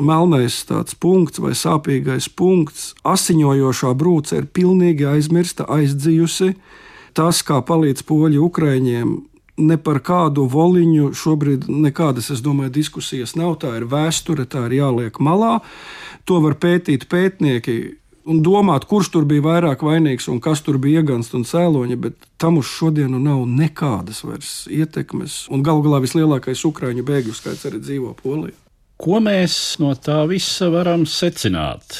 melnais 0.00 0.62
tāds 0.68 0.96
punkts 0.96 1.40
vai 1.42 1.54
sāpīgais 1.56 2.28
punkts. 2.36 2.92
Asiņojošā 3.06 3.94
brūce 3.98 4.38
ir 4.40 4.48
pilnīgi 4.52 5.08
aizmirsta, 5.08 5.66
aizdzijusi. 5.68 6.54
Tas, 7.16 7.40
kā 7.42 7.58
palīdz 7.66 8.04
poļi 8.06 8.38
Ukraiņiem, 8.38 9.16
ne 9.60 9.76
par 9.80 10.00
kādu 10.04 10.46
voliņu 10.50 11.12
šobrīd 11.16 11.68
nekādas, 11.70 12.30
es 12.34 12.42
domāju, 12.44 12.72
diskusijas 12.80 13.36
nav. 13.38 13.58
Tā 13.62 13.76
ir 13.78 13.86
vēsture, 13.90 14.48
tā 14.48 14.66
ir 14.68 14.80
jāliek 14.80 15.20
malā. 15.22 15.58
To 16.28 16.40
var 16.44 16.56
pētīt 16.60 17.06
pētnieki 17.10 17.76
un 18.30 18.40
domāt, 18.44 18.86
kurš 18.88 19.10
tur 19.14 19.26
bija 19.28 19.44
vairāk 19.46 19.84
vainīgs 19.86 20.28
un 20.30 20.40
kas 20.44 20.62
tur 20.64 20.78
bija 20.82 21.00
iegansts 21.00 21.36
un 21.36 21.44
cēloņi, 21.48 21.98
bet 22.00 22.16
tam 22.40 22.60
uz 22.60 22.68
šodienu 22.70 23.20
nav 23.22 23.44
nekādas 23.48 24.22
vairs 24.26 24.54
ietekmes. 24.70 25.46
Un 25.52 25.64
galu 25.66 25.84
galā 25.86 26.02
vislielākais 26.04 26.64
ukrāņu 26.68 27.06
bēgļu 27.06 27.36
skaits 27.36 27.66
arī 27.70 27.82
dzīvo 27.82 28.14
Polijā. 28.20 28.56
Ko 29.00 29.16
mēs 29.24 29.54
no 29.80 29.94
tā 29.96 30.18
visa 30.28 30.68
varam 30.68 31.06
secināt? 31.08 31.96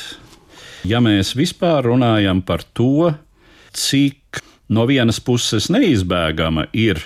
Ja 0.85 1.01
mēs 1.01 1.33
vispār 1.37 1.89
runājam 1.89 2.43
par 2.45 2.63
to, 2.77 3.09
cik 3.73 4.43
no 4.69 4.85
vienas 4.89 5.21
puses 5.25 5.71
neizbēgama 5.73 6.69
ir 6.77 7.01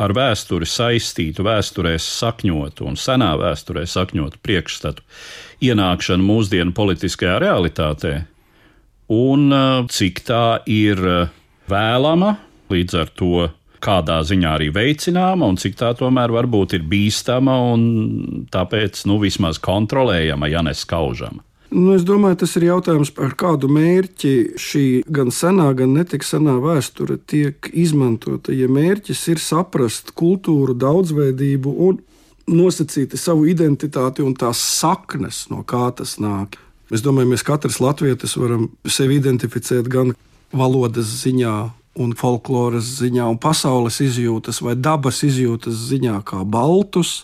ar 0.00 0.14
vēsturi 0.16 0.66
saistītu, 0.68 1.44
vēsturēs 1.46 2.06
sakņotu 2.20 2.86
un 2.88 2.98
senā 3.00 3.32
vēsturē 3.40 3.84
sakņotu 3.88 4.40
priekšstatu 4.44 5.04
ienākšanu 5.64 6.26
mūsdienu 6.26 6.74
politiskajā 6.76 7.38
realitātē, 7.44 8.14
un 9.14 9.54
cik 9.92 10.24
tā 10.26 10.46
ir 10.70 11.00
vēlama, 11.70 12.34
līdz 12.72 12.98
ar 13.00 13.12
to 13.16 13.48
kādā 13.84 14.20
ziņā 14.24 14.54
arī 14.56 14.70
veicināma, 14.74 15.46
un 15.46 15.58
cik 15.60 15.76
tā 15.80 15.92
tomēr 15.98 16.32
varbūt 16.32 16.78
ir 16.78 16.86
bīstama 16.88 17.56
un 17.74 17.82
tāpēc 18.52 19.04
nu, 19.10 19.18
vismaz 19.22 19.60
kontrolējama, 19.62 20.48
ja 20.52 20.64
neskaužama. 20.64 21.44
Nu, 21.74 21.94
es 21.96 22.04
domāju, 22.06 22.38
tas 22.44 22.54
ir 22.54 22.68
jautājums 22.68 23.10
par 23.14 23.34
kādu 23.38 23.66
mērķi 23.72 24.34
šī 24.60 24.84
gan 25.10 25.32
senā, 25.34 25.72
gan 25.74 25.96
netik 25.96 26.22
senā 26.22 26.54
vēsture 26.62 27.18
tiek 27.18 27.66
izmantota. 27.74 28.54
Ja 28.54 28.68
mērķis 28.70 29.24
ir 29.34 29.42
saprast 29.42 30.14
kultūru, 30.14 30.76
daudzveidību 30.78 31.74
un 31.88 31.98
nosacīt 32.46 33.16
savu 33.18 33.48
identitāti 33.50 34.22
un 34.22 34.36
tās 34.38 34.60
saknes, 34.62 35.48
no 35.50 35.64
kā 35.66 35.88
tas 35.98 36.20
nāk, 36.22 36.60
Es 36.92 37.02
domāju, 37.02 37.30
mēs 37.32 37.44
katrs 37.46 37.80
latvietis 37.80 38.36
varam 38.36 38.68
sevi 38.84 39.16
identificēt 39.18 39.88
gan 39.90 40.12
valodas 40.54 41.08
ziņā, 41.22 41.54
un 42.04 42.12
folkloras 42.18 42.90
ziņā, 43.00 43.24
un 43.30 43.38
pasaules 43.40 44.00
izjūtas 44.04 44.60
vai 44.62 44.74
dabas 44.76 45.22
izjūtas 45.24 45.78
ziņā, 45.88 46.18
kā 46.28 46.42
baltus. 46.44 47.22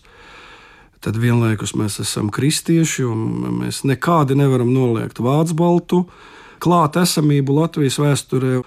Tad 1.00 1.16
vienlaikus 1.16 1.72
mēs 1.80 1.96
esam 2.02 2.28
kristieši, 2.28 3.06
un 3.08 3.60
mēs 3.62 3.82
nekādi 3.88 4.36
nevaram 4.36 4.68
noliegt 4.74 5.22
vācu 5.24 5.56
baltu 5.56 6.00
klāt 6.60 6.98
esamību 7.00 7.56
Latvijas 7.56 7.96
vēsturē 8.02 8.58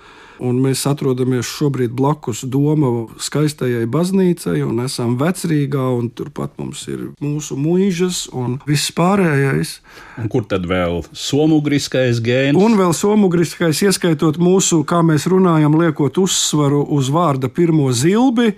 un 0.42 0.60
mēs 0.64 0.84
atrodamies 0.90 1.48
šobrīd 1.50 1.94
blakus 1.98 2.44
Doma 2.50 3.08
skaistajai 3.22 3.86
baznīcai, 3.92 4.60
un 4.66 4.84
esam 4.86 5.18
vecrīgā, 5.20 5.86
un 5.98 6.10
turpat 6.16 6.56
mums 6.62 6.86
ir 6.92 7.10
mūsu 7.24 7.58
mūžas 7.60 8.26
un 8.34 8.60
viss 8.68 8.94
pārējais. 8.96 9.78
Un 10.22 10.30
kur 10.32 10.46
tad 10.50 10.68
vēl 10.70 11.02
somugriskais 11.18 12.22
gēns? 12.24 12.60
Un 12.60 12.78
vēl 12.80 12.94
somugriskais, 12.98 13.84
ieskaitot 13.86 14.40
mūsu, 14.42 14.84
kā 14.88 15.02
mēs 15.06 15.28
runājam, 15.32 15.78
liekot 15.80 16.22
uzsvaru 16.24 16.84
uz 16.96 17.12
vārda 17.14 17.50
pirmo 17.50 17.90
zilbi, 17.94 18.54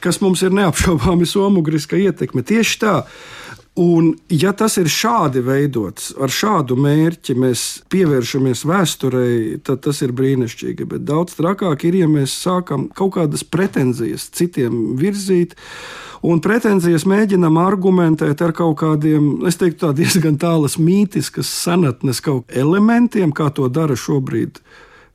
kas 0.00 0.20
mums 0.24 0.42
ir 0.46 0.54
neapšaubāmi 0.56 1.28
somugriska 1.28 1.98
ietekme. 2.00 2.46
Tieši 2.46 2.80
tā. 2.82 2.96
Un, 3.80 4.10
ja 4.28 4.50
tas 4.52 4.74
ir 4.76 4.90
šādi 4.92 5.40
veidots, 5.40 6.10
ar 6.20 6.28
šādu 6.28 6.76
mērķi 6.76 7.32
mēs 7.38 7.60
pievēršamies 7.88 8.66
vēsturei, 8.68 9.56
tad 9.64 9.80
tas 9.86 10.02
ir 10.04 10.12
brīnišķīgi. 10.18 10.84
Bet 10.90 11.06
daudz 11.08 11.38
trakāk 11.38 11.86
ir, 11.88 11.96
ja 12.02 12.08
mēs 12.10 12.34
sākam 12.42 12.90
kaut 12.92 13.14
kādas 13.16 13.46
pretenzijas 13.46 14.28
citiem 14.36 14.98
virzīt. 15.00 15.56
Un 16.20 16.42
pretenzijas 16.44 17.06
mēģinām 17.08 17.56
argumentēt 17.56 18.42
ar 18.44 18.52
kaut 18.52 18.76
kādiem, 18.82 19.46
es 19.48 19.56
teiktu, 19.56 19.94
diezgan 19.96 20.36
tālas 20.36 20.76
mītiskas 20.76 21.48
senatnes 21.48 22.20
elementiem, 22.52 23.32
kā 23.32 23.48
to 23.48 23.70
dara 23.72 23.96
šobrīd 23.96 24.60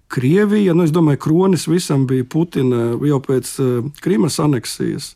Krievija. 0.09 0.73
Nu, 0.73 0.87
es 0.89 0.95
domāju, 0.95 1.21
ka 1.21 1.29
kronis 1.29 1.67
visam 1.69 2.07
bija 2.09 2.25
Putina 2.25 2.95
jau 2.97 3.21
pēc 3.21 3.57
uh, 3.61 3.91
Krimas 4.01 4.39
aneksijas. 4.41 5.13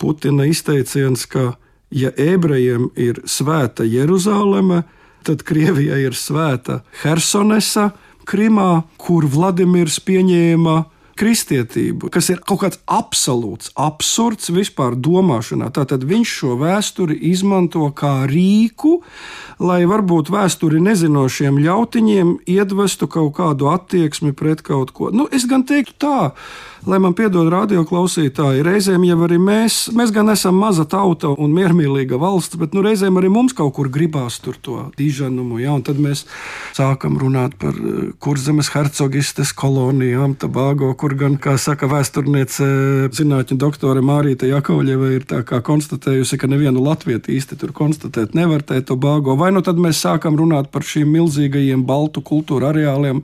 Putina 0.00 0.48
izteiciens, 0.48 1.26
ka 1.28 1.52
ja 1.92 2.12
ebrejiem 2.16 2.88
ir 2.96 3.22
svēta 3.28 3.84
Jeruzaleme, 3.86 4.82
tad 5.22 5.44
Krievijai 5.46 6.02
ir 6.08 6.16
svēta 6.18 6.80
Hersonesa, 7.02 7.92
Krimā, 8.26 8.84
kur 9.02 9.26
Vladimirs 9.26 9.98
pieņēma 10.02 10.76
kristietību, 11.18 12.08
kas 12.12 12.30
ir 12.32 12.40
kaut 12.46 12.62
kāds 12.62 12.80
absolūts 12.90 13.72
absurds 13.78 14.50
vispār 14.54 14.96
domāšanā. 14.96 15.68
Tātad 15.74 16.06
viņš 16.08 16.34
šo 16.40 16.56
vēsturi 16.60 17.18
izmanto 17.30 17.84
kā 17.96 18.24
rīku, 18.30 18.98
lai 19.62 19.82
varbūt 19.88 20.32
vēsturi 20.32 20.80
nezinošiem 20.82 21.60
ļautiņiem 21.62 22.34
iedvestu 22.56 23.10
kaut 23.12 23.36
kādu 23.38 23.70
attieksmi 23.72 24.32
pret 24.36 24.64
kaut 24.66 24.94
ko. 24.96 25.12
Nu, 25.14 25.28
es 25.30 25.46
gan 25.50 25.66
teiktu 25.68 25.98
tā 26.06 26.18
lai 26.88 26.98
man 27.02 27.14
piedod 27.14 27.46
radioklausītāji, 27.52 28.64
reizēm 28.66 29.04
jau 29.06 29.18
arī 29.26 29.38
mēs, 29.38 29.76
mēs 29.94 30.10
gan 30.14 30.32
esam 30.32 30.56
maza 30.58 30.82
tauta 30.88 31.30
un 31.30 31.52
miermīlīga 31.54 32.18
valsts, 32.18 32.58
bet 32.58 32.74
nu, 32.74 32.82
reizēm 32.82 33.20
arī 33.20 33.30
mums 33.30 33.54
kaut 33.56 33.74
kur 33.76 33.90
gribās 33.92 34.40
tur 34.42 34.56
to 34.58 34.78
diženumu. 34.98 35.60
Ja, 35.62 35.76
tad 35.84 36.00
mēs 36.02 36.24
sākam 36.74 37.18
runāt 37.22 37.54
par 37.62 37.76
eh, 37.78 38.10
kurzemes 38.22 38.72
hercogistes 38.74 39.54
kolonijām, 39.54 40.34
Tabago, 40.42 40.90
kur 40.98 41.14
gan, 41.18 41.36
kā 41.42 41.54
saka 41.60 41.86
vēsturniece, 41.92 42.66
zinātņu 43.14 43.58
doktore 43.62 44.02
Mārīta 44.02 44.50
Jakovļeva 44.50 45.12
ir 45.14 45.26
tā 45.28 45.42
kā 45.46 45.62
konstatējusi, 45.62 46.40
ka 46.40 46.50
nevienu 46.50 46.82
latviešu 46.82 47.10
īsti 47.12 47.58
tur 47.60 47.74
konstatēt 47.76 48.34
nevar 48.34 48.64
tēt 48.66 48.88
Tobago. 48.88 49.36
Vai 49.38 49.52
nu 49.54 49.62
tad 49.62 49.78
mēs 49.78 50.00
sākam 50.02 50.38
runāt 50.38 50.70
par 50.72 50.86
šīm 50.86 51.10
milzīgajiem 51.12 51.84
baltu 51.86 52.22
kultūra 52.24 52.72
areāliem. 52.72 53.20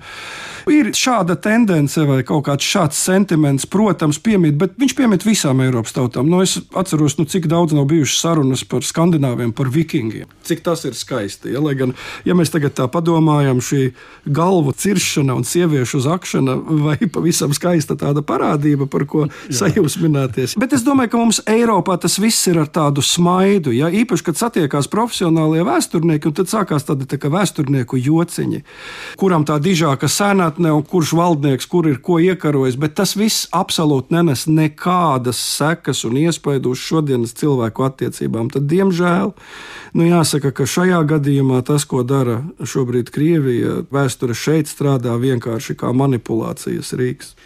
Ir 0.68 0.90
šāda 0.94 1.38
tendence 1.40 2.02
vai 2.04 2.20
kaut 2.28 2.44
kāds 2.46 2.66
šāds 2.68 3.00
sentiments 3.00 3.47
elements, 3.48 3.66
protams, 3.66 4.18
piemīt, 4.20 4.56
bet 4.58 4.76
viņš 4.78 4.94
piemīt 4.98 5.24
visām 5.26 5.60
Eiropas 5.64 5.94
tautām. 5.96 6.28
Nu, 6.28 6.42
es 6.42 6.58
atceros, 6.76 7.16
nu, 7.18 7.26
cik 7.28 7.48
daudz 7.48 7.74
nav 7.74 7.86
bijušas 7.88 8.20
sarunas 8.20 8.64
par 8.68 8.84
skandināviem, 8.84 9.52
par 9.52 9.70
vikingiem. 9.72 10.28
Cik 10.44 10.62
tas 10.64 10.84
ir 10.84 10.94
skaisti. 10.94 11.52
Ja? 11.54 11.62
Lai 11.64 11.74
gan, 11.78 11.94
ja 12.24 12.36
mēs 12.36 12.52
tagad 12.52 12.76
tā 12.76 12.88
padomājam, 12.90 13.60
šī 13.60 13.92
galvu 14.24 14.72
ciršana 14.76 15.36
un 15.38 15.44
sieviešu 15.48 16.00
zakšana 16.04 16.56
vai 16.84 16.96
pavisam 17.12 17.52
skaista 17.56 17.96
tāda 17.98 18.22
parādība, 18.22 18.88
par 18.90 19.06
ko 19.08 19.26
sajūsmināties. 19.48 20.56
Bet 20.60 20.76
es 20.76 20.84
domāju, 20.86 21.12
ka 21.12 21.22
mums 21.22 21.42
Eiropā 21.48 21.98
tas 22.00 22.18
viss 22.20 22.48
ir 22.50 22.60
ar 22.62 22.70
tādu 22.72 23.04
smaidu. 23.04 23.72
Ja? 23.76 23.90
Īpaši, 23.90 24.26
kad 24.28 24.40
satiekās 24.40 24.90
profesionālie 24.92 25.64
vēsturnieki, 25.66 26.30
un 26.30 26.36
tad 26.36 26.52
sākās 26.52 26.86
tādi 26.88 27.08
tā 27.08 27.20
vēsturnieku 27.32 27.98
jociņi, 28.00 28.62
kuram 29.20 29.44
tā 29.48 29.58
dižāka 29.62 30.08
senatne 30.10 30.72
un 30.74 30.84
kurš 30.86 31.14
valdnieks, 31.18 31.68
kur 31.68 31.88
ir 31.90 32.00
ko 32.04 32.18
iekarojis. 32.22 32.78
Bet 32.80 32.96
tas 32.98 33.14
viss 33.18 33.37
viss 33.38 33.48
absolūti 33.54 34.14
nenes 34.14 34.46
nekādas 34.46 35.38
sekas 35.38 36.04
un 36.04 36.16
iespaidu 36.18 36.72
uz 36.72 36.78
šodienas 36.82 37.34
cilvēku 37.38 37.84
attiecībām, 37.86 38.50
tad, 38.50 38.66
diemžēl, 38.66 39.32
nu 39.94 40.06
jāsaka, 40.08 40.50
ka 40.52 40.66
šajā 40.66 41.02
gadījumā 41.06 41.62
tas, 41.62 41.84
ko 41.84 42.02
dara 42.02 42.42
šobrīd 42.58 43.10
Krievija, 43.10 43.84
vēsture 43.90 44.34
šeit 44.34 44.68
strādā 44.68 45.14
vienkārši 45.18 45.76
kā 45.78 45.92
manipulācijas 45.92 46.92
rīks. 46.98 47.36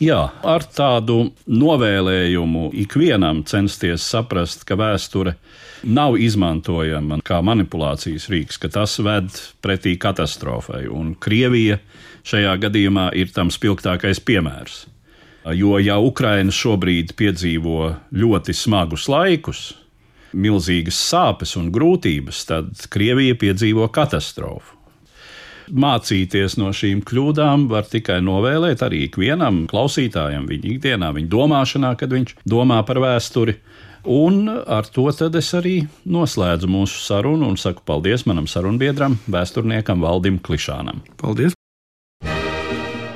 Jā, 0.00 0.30
ar 0.48 0.64
tādu 0.64 1.32
novēlējumu 1.44 2.70
ikvienam 2.86 3.42
censties 3.44 4.06
saprast, 4.06 4.64
ka 4.64 4.78
vēsture 4.80 5.34
nav 5.84 6.16
izmantojama 6.16 7.20
kā 7.24 7.42
manipulācijas 7.44 8.30
rīks, 8.32 8.56
ka 8.60 8.70
tas 8.72 8.96
ved 9.04 9.28
pretī 9.60 9.98
katastrofai. 10.00 10.86
Un 10.88 11.12
Krievija 11.20 11.80
šajā 12.24 12.56
gadījumā 12.64 13.10
ir 13.20 13.34
tam 13.34 13.52
spilgtākais 13.52 14.22
piemērs. 14.24 14.86
Jo, 15.56 15.78
ja 15.80 15.98
Ukraina 16.02 16.52
šobrīd 16.54 17.14
piedzīvo 17.18 17.94
ļoti 18.14 18.54
smagus 18.56 19.06
laikus, 19.10 19.62
milzīgas 20.36 20.98
sāpes 21.10 21.56
un 21.58 21.70
grūtības, 21.74 22.44
tad 22.48 22.84
Krievija 22.92 23.38
piedzīvo 23.40 23.88
katastrofu. 23.94 24.76
Mācīties 25.70 26.56
no 26.58 26.72
šīm 26.74 27.04
kļūdām 27.06 27.68
var 27.70 27.86
tikai 27.86 28.18
novēlēt 28.26 28.82
arī 28.82 29.04
ikvienam 29.06 29.62
klausītājam, 29.70 30.48
viņa 30.50 30.66
ikdienā, 30.72 31.12
viņa 31.14 31.30
domāšanā, 31.30 31.92
kad 32.00 32.10
viņš 32.14 32.34
domā 32.50 32.80
par 32.86 32.98
vēsturi. 33.02 33.54
Un 34.10 34.48
ar 34.48 34.88
to 34.90 35.06
es 35.12 35.52
arī 35.54 35.76
noslēdzu 36.08 36.70
mūsu 36.70 37.04
sarunu 37.04 37.52
un 37.52 37.60
saku 37.60 37.84
paldies 37.86 38.26
manam 38.26 38.48
sarunbiedram, 38.50 39.20
vēsturniekam 39.30 40.02
Valdim 40.02 40.40
Klišānam. 40.42 41.04
Paldies! 41.20 41.59